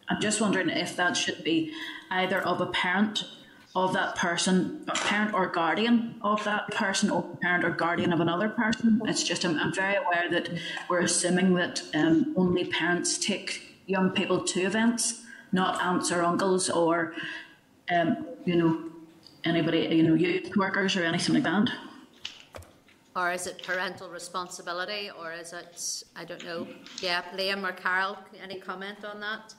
I'm 0.09 0.21
just 0.21 0.41
wondering 0.41 0.71
if 0.71 0.97
that 0.97 1.17
should 1.17 1.45
be 1.45 1.73
either 2.11 2.41
of 2.41 2.61
a 2.61 2.67
parent 2.67 3.25
of 3.77 3.93
that 3.93 4.15
person, 4.17 4.85
parent 4.95 5.35
or 5.35 5.47
guardian 5.49 6.15
of 6.23 6.43
that 6.45 6.71
person, 6.71 7.11
or 7.11 7.23
parent 7.43 7.65
or 7.65 7.71
guardian 7.71 8.13
of 8.13 8.21
another 8.21 8.49
person. 8.49 9.03
It's 9.05 9.23
just 9.23 9.45
I'm, 9.45 9.59
I'm 9.59 9.75
very 9.75 9.97
aware 9.97 10.31
that 10.31 10.49
we're 10.89 11.01
assuming 11.01 11.55
that 11.55 11.83
um, 11.93 12.33
only 12.37 12.65
parents 12.65 13.19
take 13.19 13.77
young 13.87 14.11
people 14.11 14.43
to 14.45 14.61
events, 14.61 15.23
not 15.53 15.83
aunts 15.83 16.11
or 16.11 16.23
uncles 16.23 16.71
or 16.71 17.15
um, 17.91 18.27
you 18.47 18.57
know 18.57 18.91
anybody, 19.45 19.81
you 19.95 20.03
know, 20.03 20.15
youth 20.15 20.57
workers 20.57 20.97
or 20.97 21.05
anything 21.05 21.35
like 21.35 21.45
that. 21.45 21.71
Or 23.17 23.31
is 23.31 23.47
it 23.47 23.63
parental 23.63 24.09
responsibility, 24.09 25.11
or 25.21 25.33
is 25.33 25.53
it, 25.53 26.03
I 26.17 26.25
don't 26.25 26.45
know, 26.45 26.67
yeah, 27.01 27.23
Liam 27.37 27.63
or 27.63 27.73
Carol, 27.73 28.19
any 28.43 28.59
comment 28.59 29.05
on 29.05 29.21
that? 29.21 29.55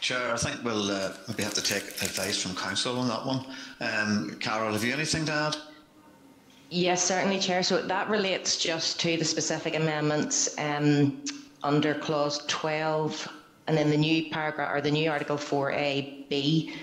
Chair, 0.00 0.32
I 0.32 0.36
think 0.36 0.62
we'll 0.64 0.90
uh, 0.90 1.14
maybe 1.28 1.42
have 1.42 1.54
to 1.54 1.62
take 1.62 1.82
advice 1.82 2.40
from 2.40 2.54
counsel 2.54 2.98
on 2.98 3.08
that 3.08 3.26
one. 3.26 3.44
Um, 3.80 4.36
Carol, 4.40 4.72
have 4.72 4.84
you 4.84 4.92
anything 4.92 5.24
to 5.26 5.32
add? 5.32 5.56
Yes, 6.70 7.04
certainly, 7.04 7.38
Chair. 7.38 7.62
So 7.62 7.82
that 7.82 8.08
relates 8.08 8.56
just 8.56 8.98
to 9.00 9.16
the 9.16 9.24
specific 9.24 9.76
amendments 9.76 10.56
um, 10.58 11.22
under 11.62 11.94
clause 11.94 12.44
12 12.46 13.28
and 13.66 13.76
then 13.76 13.90
the 13.90 13.96
new 13.96 14.30
paragraph 14.30 14.74
or 14.74 14.80
the 14.80 14.90
new 14.90 15.10
article 15.10 15.36
4a(b). 15.36 16.74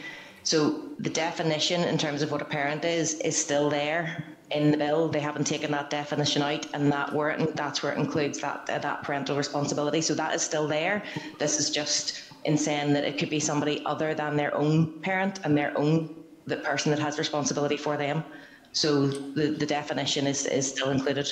So 0.44 0.90
the 1.00 1.10
definition 1.10 1.82
in 1.82 1.98
terms 1.98 2.22
of 2.22 2.32
what 2.32 2.42
a 2.42 2.46
parent 2.46 2.86
is 2.86 3.16
is 3.16 3.38
still 3.38 3.70
there 3.70 4.24
in 4.52 4.72
the 4.72 4.78
bill. 4.78 5.08
They 5.08 5.20
haven't 5.20 5.46
taken 5.46 5.72
that 5.72 5.90
definition 5.90 6.42
out, 6.42 6.66
and 6.74 6.92
that 6.92 7.14
where 7.14 7.32
it, 7.32 7.56
that's 7.56 7.84
where 7.84 7.94
it 7.94 8.00
includes 8.00 8.40
that 8.40 8.70
uh, 8.70 8.80
that 8.80 9.04
parental 9.04 9.38
responsibility. 9.38 10.02
So 10.02 10.14
that 10.16 10.34
is 10.34 10.42
still 10.42 10.68
there. 10.68 11.04
This 11.38 11.60
is 11.60 11.70
just 11.70 12.24
in 12.46 12.58
saying 12.58 12.94
that 12.94 13.04
it 13.04 13.18
could 13.18 13.30
be 13.30 13.40
somebody 13.40 13.84
other 13.86 14.14
than 14.14 14.38
their 14.38 14.56
own 14.56 15.00
parent 15.02 15.40
and 15.44 15.58
their 15.58 15.78
own 15.78 16.16
the 16.48 16.58
person 16.58 16.90
that 16.92 17.00
has 17.00 17.20
responsibility 17.20 17.78
for 17.78 17.98
them. 17.98 18.24
So 18.72 19.08
the, 19.08 19.52
the 19.52 19.66
definition 19.66 20.28
is, 20.28 20.46
is 20.46 20.68
still 20.68 20.90
included. 20.90 21.32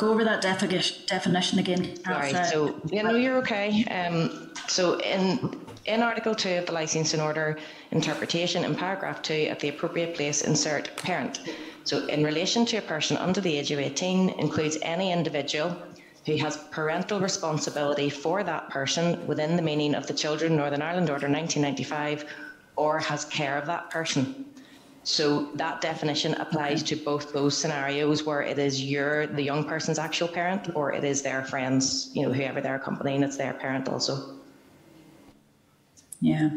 Go 0.00 0.08
over 0.08 0.24
that 0.24 0.40
defi- 0.40 1.04
definition 1.04 1.58
again. 1.58 1.94
Sorry, 2.02 2.30
Sorry. 2.30 2.46
so 2.46 2.80
yeah, 2.86 3.02
no, 3.02 3.16
you're 3.16 3.36
okay. 3.44 3.84
Um, 3.84 4.50
so 4.66 4.98
in 5.00 5.60
in 5.84 6.02
Article 6.02 6.34
Two 6.34 6.54
of 6.60 6.64
the 6.64 6.72
Licensing 6.72 7.20
Order 7.20 7.58
interpretation, 7.90 8.64
in 8.64 8.74
paragraph 8.74 9.20
two, 9.20 9.42
at 9.52 9.60
the 9.60 9.68
appropriate 9.68 10.14
place, 10.14 10.40
insert 10.40 10.96
parent. 10.96 11.40
So 11.84 12.06
in 12.06 12.24
relation 12.24 12.64
to 12.70 12.78
a 12.78 12.80
person 12.80 13.18
under 13.18 13.42
the 13.42 13.54
age 13.58 13.72
of 13.72 13.78
18 13.78 14.30
includes 14.44 14.78
any 14.80 15.12
individual 15.12 15.76
who 16.24 16.38
has 16.38 16.56
parental 16.70 17.20
responsibility 17.20 18.08
for 18.08 18.42
that 18.42 18.70
person 18.70 19.26
within 19.26 19.54
the 19.54 19.62
meaning 19.62 19.94
of 19.94 20.06
the 20.06 20.14
Children 20.14 20.56
Northern 20.56 20.80
Ireland 20.80 21.10
Order 21.10 21.28
1995 21.28 22.24
or 22.76 22.98
has 23.00 23.26
care 23.26 23.58
of 23.58 23.66
that 23.66 23.90
person. 23.90 24.46
So 25.02 25.46
that 25.54 25.80
definition 25.80 26.34
applies 26.34 26.82
to 26.84 26.96
both 26.96 27.32
those 27.32 27.56
scenarios 27.56 28.24
where 28.24 28.42
it 28.42 28.58
is 28.58 28.84
your 28.84 29.26
the 29.26 29.42
young 29.42 29.64
person's 29.64 29.98
actual 29.98 30.28
parent 30.28 30.74
or 30.74 30.92
it 30.92 31.04
is 31.04 31.22
their 31.22 31.42
friends, 31.44 32.10
you 32.14 32.22
know, 32.26 32.32
whoever 32.32 32.60
they're 32.60 32.76
accompanying, 32.76 33.22
it's 33.22 33.38
their 33.38 33.54
parent 33.54 33.88
also. 33.88 34.36
Yeah, 36.20 36.50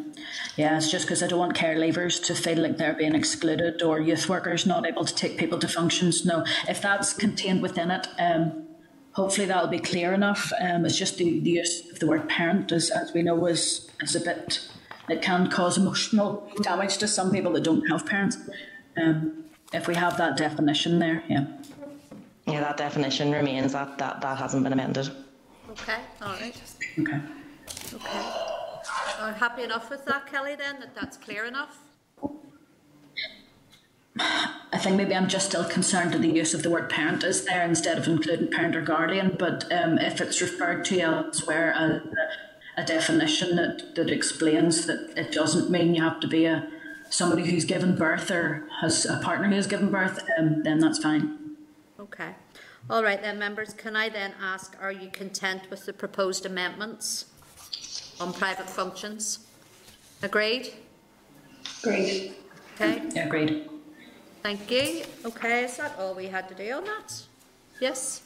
yeah. 0.58 0.76
It's 0.76 0.92
just 0.92 1.06
because 1.06 1.24
I 1.24 1.28
don't 1.28 1.40
want 1.40 1.56
care 1.56 1.78
leavers 1.78 2.22
to 2.26 2.36
feel 2.36 2.58
like 2.58 2.78
they're 2.78 2.94
being 2.94 3.16
excluded 3.16 3.82
or 3.82 4.02
youth 4.02 4.28
workers 4.28 4.66
not 4.66 4.86
able 4.86 5.06
to 5.06 5.16
take 5.16 5.38
people 5.38 5.58
to 5.60 5.68
functions. 5.70 6.26
No, 6.26 6.44
if 6.68 6.82
that's 6.82 7.14
contained 7.14 7.62
within 7.62 7.90
it, 7.90 8.08
um, 8.20 8.68
hopefully 9.14 9.48
that'll 9.48 9.70
be 9.70 9.80
clear 9.80 10.14
enough. 10.14 10.52
Um, 10.60 10.86
it's 10.86 10.98
just 10.98 11.18
the, 11.18 11.40
the 11.40 11.52
use 11.52 11.90
of 11.90 12.00
the 12.00 12.08
word 12.08 12.28
parent, 12.28 12.74
as, 12.74 12.90
as 12.90 13.14
we 13.14 13.24
know, 13.24 13.46
is 13.46 13.90
is 14.02 14.18
a 14.18 14.20
bit. 14.20 14.68
It 15.10 15.22
can 15.22 15.50
cause 15.50 15.78
emotional 15.78 16.50
damage 16.62 16.98
to 16.98 17.08
some 17.08 17.32
people 17.32 17.52
that 17.54 17.64
don't 17.64 17.86
have 17.90 18.06
parents. 18.06 18.38
Um, 18.96 19.46
if 19.74 19.88
we 19.88 19.96
have 19.96 20.18
that 20.18 20.38
definition 20.38 21.00
there, 21.00 21.24
yeah. 21.28 21.46
Yeah, 22.46 22.62
that 22.62 22.78
definition 22.78 23.32
remains. 23.32 23.74
That 23.74 23.98
that, 23.98 24.22
that 24.22 24.38
hasn't 24.38 24.64
been 24.64 24.74
amended. 24.74 25.10
Okay, 25.72 25.98
all 26.22 26.34
right, 26.34 26.62
Okay. 27.00 27.20
okay. 27.94 28.22
Are 29.20 29.30
you 29.30 29.34
happy 29.34 29.64
enough 29.64 29.90
with 29.90 30.06
that, 30.06 30.28
Kellie, 30.28 30.56
then, 30.56 30.80
that 30.80 30.94
that's 30.94 31.18
clear 31.18 31.46
enough? 31.46 31.80
I 34.20 34.78
think 34.78 34.96
maybe 34.98 35.16
I'm 35.16 35.28
just 35.28 35.48
still 35.48 35.64
concerned 35.64 36.14
that 36.14 36.22
the 36.22 36.30
use 36.30 36.54
of 36.54 36.62
the 36.62 36.70
word 36.70 36.90
parent 36.90 37.24
is 37.24 37.46
there 37.46 37.64
instead 37.64 37.98
of 37.98 38.08
including 38.08 38.52
parent 38.52 38.76
or 38.76 38.82
guardian. 38.82 39.36
But 39.40 39.72
um, 39.72 39.98
if 39.98 40.22
it's 40.22 40.40
referred 40.42 40.86
to 40.86 41.00
elsewhere 41.00 41.74
as 41.74 42.02
a, 42.78 42.82
a 42.82 42.86
definition 42.86 43.56
that, 43.56 43.96
that 43.96 44.10
explains 44.10 44.86
that 44.86 45.14
it 45.18 45.32
doesn't 45.32 45.70
mean 45.70 45.96
you 45.96 46.02
have 46.04 46.20
to 46.22 46.28
be 46.28 46.46
a 46.46 46.68
somebody 47.10 47.50
who's 47.50 47.66
given 47.66 47.96
birth 47.96 48.32
or 48.32 48.68
has 48.82 49.06
a 49.06 49.18
partner 49.18 49.48
who 49.48 49.56
has 49.56 49.68
given 49.68 49.92
birth, 49.92 50.28
um, 50.40 50.64
then 50.64 50.80
that's 50.80 50.98
fine. 50.98 51.38
Okay. 52.00 52.34
All 52.90 53.04
right 53.04 53.22
then, 53.22 53.38
members, 53.38 53.74
can 53.74 53.96
I 53.96 54.10
then 54.10 54.34
ask, 54.42 54.76
are 54.82 54.92
you 54.92 55.10
content 55.12 55.70
with 55.70 55.86
the 55.86 55.94
proposed 55.94 56.46
amendments 56.46 57.26
on 58.20 58.34
private 58.34 58.70
functions? 58.70 59.46
Agreed? 60.22 60.74
Great. 61.84 62.34
Okay, 62.76 63.04
Yeah, 63.14 63.28
agreed. 63.28 63.70
thank 64.42 64.70
you. 64.72 65.04
Okay, 65.24 65.66
is 65.66 65.78
that 65.78 65.96
all 66.00 66.16
we 66.16 66.28
had 66.28 66.50
to 66.50 66.56
do 66.56 66.72
on 66.74 66.86
that? 66.86 67.24
Yes? 67.80 68.22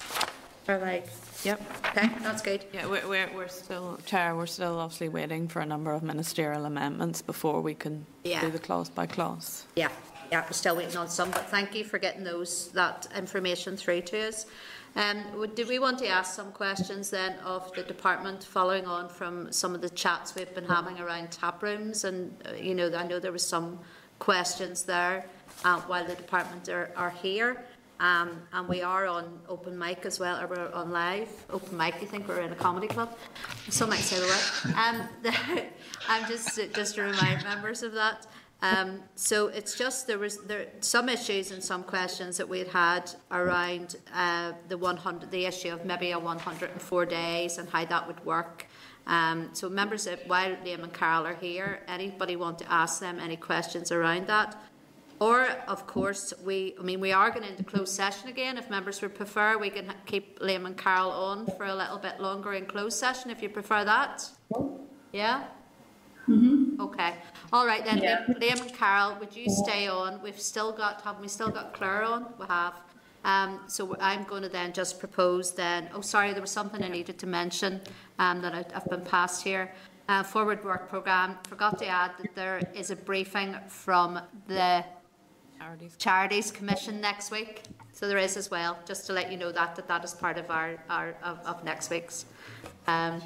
Or 0.68 0.78
like, 0.80 1.08
Yep. 1.44 1.62
okay, 1.88 2.10
that's 2.22 2.42
good. 2.42 2.66
Yeah, 2.74 2.88
we're, 2.88 3.08
we're, 3.08 3.30
we're 3.34 3.48
still, 3.48 4.00
Chair, 4.06 4.36
we're 4.36 4.48
still 4.48 4.80
obviously 4.80 5.08
waiting 5.08 5.48
for 5.48 5.62
a 5.62 5.66
number 5.66 5.94
of 5.94 6.04
ministerial 6.04 6.66
amendments 6.66 7.22
before 7.22 7.62
we 7.62 7.74
can 7.74 8.06
Yeah. 8.24 8.42
do 8.42 8.52
the 8.52 8.60
clause 8.60 8.90
by 8.90 9.06
clause. 9.06 9.66
Yeah, 9.76 9.90
yeah, 10.32 10.44
we're 10.46 10.52
still 10.52 10.76
waiting 10.76 10.98
on 10.98 11.08
some, 11.08 11.32
but 11.32 11.46
thank 11.50 11.74
you 11.74 11.86
for 11.86 12.00
getting 12.00 12.24
those, 12.26 12.70
that 12.74 13.08
information 13.16 13.78
through 13.78 14.02
to 14.02 14.28
us. 14.28 14.46
Um, 14.98 15.24
would- 15.40 15.56
do 15.56 15.66
we 15.66 15.80
want 15.80 16.00
to 16.00 16.08
ask 16.08 16.34
some 16.36 16.52
questions 16.52 17.12
then 17.12 17.38
of 17.46 17.72
the 17.74 17.84
department 17.84 18.44
following 18.44 18.86
on 18.86 19.08
from 19.08 19.52
some 19.54 19.74
of 19.74 19.82
the 19.82 19.90
chats 19.92 20.36
we've 20.36 20.54
been 20.54 20.66
having 20.66 21.00
around 21.00 21.32
tap 21.32 21.64
rooms? 21.64 22.04
And, 22.04 22.36
uh, 22.46 22.56
you 22.56 22.74
know, 22.76 22.92
I 22.94 23.04
know 23.08 23.20
there 23.20 23.32
was 23.32 23.46
some 23.46 23.80
questions 24.20 24.84
there 24.84 25.26
uh, 25.64 25.80
while 25.82 26.06
the 26.06 26.15
department 26.15 26.68
are, 26.68 26.92
are 26.98 27.12
here. 27.12 27.63
Um, 28.00 28.41
and 28.54 28.67
we 28.67 28.81
are 28.81 29.08
on 29.08 29.39
open 29.50 29.77
mic 29.77 30.06
as 30.06 30.19
well, 30.19 30.39
or 30.39 30.48
we're 30.48 30.71
on 30.71 30.91
live, 30.91 31.29
open 31.50 31.75
mic, 31.75 31.95
I 31.95 32.06
think 32.06 32.27
we're 32.27 32.41
in 32.41 32.52
a 32.52 32.56
comedy 32.56 32.87
club. 32.87 33.17
Some 33.69 33.89
might 33.89 34.00
say 34.00 34.17
the 34.19 34.25
word. 34.25 34.75
Um, 34.77 35.63
I'm 36.10 36.27
just, 36.27 36.60
just 36.73 36.95
to 36.95 37.02
remind 37.02 37.43
members 37.43 37.81
of 37.81 37.93
that. 37.93 38.27
Um, 38.62 39.04
so 39.15 39.48
it's 39.48 39.75
just 39.75 40.08
there 40.08 40.17
was 40.17 40.39
there 40.45 40.67
some 40.79 41.10
issues 41.10 41.52
and 41.52 41.63
some 41.63 41.83
questions 41.83 42.37
that 42.37 42.50
we 42.50 42.60
had 42.60 42.67
had 42.69 43.12
around 43.29 43.98
uh, 44.13 44.54
the 44.67 44.77
100 44.77 45.29
the 45.29 45.45
issue 45.45 45.69
of 45.69 45.85
maybe 45.85 46.12
a 46.12 46.17
104 46.19 47.06
days 47.06 47.60
and 47.60 47.69
how 47.69 47.85
that 47.85 48.08
would 48.08 48.25
work. 48.25 48.65
Um, 49.06 49.50
so 49.54 49.69
members, 49.69 50.06
if, 50.06 50.25
while 50.27 50.56
Liam 50.65 50.83
and 50.83 50.93
Carol 50.93 51.25
are 51.27 51.35
here, 51.35 51.81
anybody 51.87 52.35
want 52.35 52.60
to 52.60 52.71
ask 52.71 53.00
them 53.00 53.19
any 53.19 53.37
questions 53.37 53.91
around 53.91 54.27
that? 54.27 54.62
Or, 55.20 55.48
of 55.68 55.88
course, 55.88 56.34
we, 56.46 56.76
I 56.80 56.84
mean, 56.84 57.00
we 57.00 57.12
are 57.12 57.32
going 57.32 57.46
into 57.46 57.63
closed 57.63 57.94
session 57.94 58.30
again. 58.30 58.58
If 58.58 58.70
members 58.70 59.02
would 59.02 59.15
prefer, 59.15 59.58
we 59.58 59.70
can 59.70 59.94
keep 60.06 60.40
Liam 60.40 60.65
and 60.65 60.78
Carol 60.78 61.12
on 61.12 61.48
for 61.58 61.65
a 61.65 61.76
little 61.76 61.98
bit 61.98 62.20
longer 62.20 62.54
in 62.54 62.65
closed 62.65 62.98
session 62.98 63.32
if 63.32 63.42
you 63.42 63.50
prefer 63.50 63.84
that. 63.84 64.30
Yeah? 65.12 65.46
Mm-hmm. 66.28 66.82
Okay. 66.82 67.15
All 67.54 67.65
right 67.65 67.84
then, 67.84 68.00
Yeah. 68.00 68.26
Liam, 68.28 68.62
and 68.62 68.74
Carol, 68.74 69.18
would 69.20 69.36
you 69.36 69.50
stay 69.50 69.88
on? 69.88 70.22
We've 70.22 70.40
still 70.40 70.72
got, 70.72 71.02
have 71.02 71.20
we 71.20 71.28
still 71.28 71.50
got 71.50 71.74
Claire 71.74 72.04
on? 72.04 72.26
We 72.40 72.46
have. 72.48 72.76
Um, 73.24 73.62
so 73.68 73.96
I'm 74.00 74.24
going 74.26 74.44
to 74.44 74.50
then 74.50 74.72
just 74.72 75.00
propose 75.00 75.54
then, 75.54 75.90
oh, 75.94 76.02
sorry, 76.02 76.32
there 76.34 76.42
was 76.42 76.52
something 76.52 76.84
I 76.84 76.90
needed 76.90 77.18
to 77.20 77.28
mention 77.28 77.82
um, 78.20 78.42
that 78.42 78.54
I, 78.54 78.65
I've 78.76 78.86
been 78.86 79.02
passed 79.02 79.44
here. 79.44 79.74
Uh, 80.10 80.24
forward 80.24 80.63
work 80.63 80.88
programme, 80.88 81.38
forgot 81.44 81.78
to 81.80 81.86
add 81.86 82.12
that 82.22 82.34
there 82.36 82.62
is 82.74 82.92
a 82.92 82.96
briefing 82.96 83.58
from 83.68 84.20
the 84.48 84.86
Charities. 85.60 85.96
Charities 85.98 86.52
Commission 86.52 87.02
next 87.02 87.32
week. 87.32 87.64
So 87.94 88.08
there 88.08 88.18
is 88.20 88.38
as 88.38 88.52
well, 88.52 88.78
just 88.86 89.08
to 89.08 89.14
let 89.14 89.32
you 89.32 89.38
know 89.38 89.52
that, 89.52 89.76
that 89.76 89.88
that 89.88 90.04
is 90.04 90.14
part 90.14 90.38
of 90.38 90.52
our, 90.52 90.78
our, 90.90 91.16
of, 91.24 91.40
of 91.46 91.64
next 91.64 91.90
week's. 91.90 92.26
Um, 92.86 93.22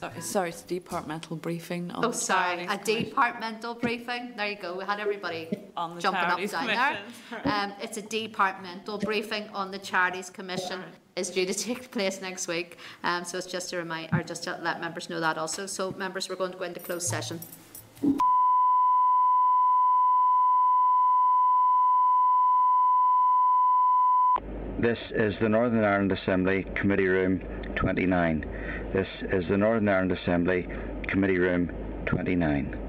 Sorry, 0.00 0.20
sorry, 0.20 0.48
it's 0.50 0.60
departmental 0.60 1.36
briefing 1.36 1.90
on 1.90 2.04
oh, 2.04 2.12
sorry, 2.12 2.64
a 2.64 2.76
Commission. 2.76 3.04
departmental 3.04 3.74
briefing. 3.74 4.34
There 4.36 4.46
you 4.46 4.56
go. 4.56 4.76
We 4.76 4.84
had 4.84 5.00
everybody 5.00 5.48
On 5.76 5.94
the 5.94 6.02
jumping 6.02 6.22
up 6.22 6.38
down 6.38 6.66
Commission. 6.66 6.96
there. 7.30 7.40
Um, 7.44 7.72
it's 7.80 7.96
a 7.96 8.02
departmental 8.02 8.98
briefing 8.98 9.48
on 9.54 9.70
the 9.70 9.78
Charities 9.78 10.28
Commission 10.28 10.82
is 11.16 11.30
due 11.30 11.46
to 11.46 11.54
take 11.54 11.90
place 11.96 12.20
next 12.20 12.46
week. 12.46 12.76
Um, 13.04 13.24
so 13.24 13.38
it's 13.38 13.46
just 13.46 13.70
to 13.70 13.78
remind, 13.78 14.12
or 14.12 14.22
just 14.22 14.44
to 14.44 14.58
let 14.62 14.82
members 14.82 15.08
know 15.08 15.18
that 15.20 15.38
also. 15.38 15.64
So 15.64 15.92
members, 15.92 16.28
we're 16.28 16.36
going 16.36 16.52
to 16.52 16.58
go 16.58 16.64
into 16.64 16.80
closed 16.80 17.08
session. 17.08 17.40
This 24.78 24.98
is 25.14 25.32
the 25.40 25.48
Northern 25.48 25.82
Ireland 25.82 26.12
Assembly 26.12 26.66
Committee 26.74 27.06
Room 27.06 27.40
29. 27.76 28.44
This 28.92 29.08
is 29.32 29.48
the 29.48 29.56
Northern 29.56 29.88
Ireland 29.88 30.12
Assembly 30.12 30.68
Committee 31.08 31.38
Room 31.38 31.70
29. 32.04 32.85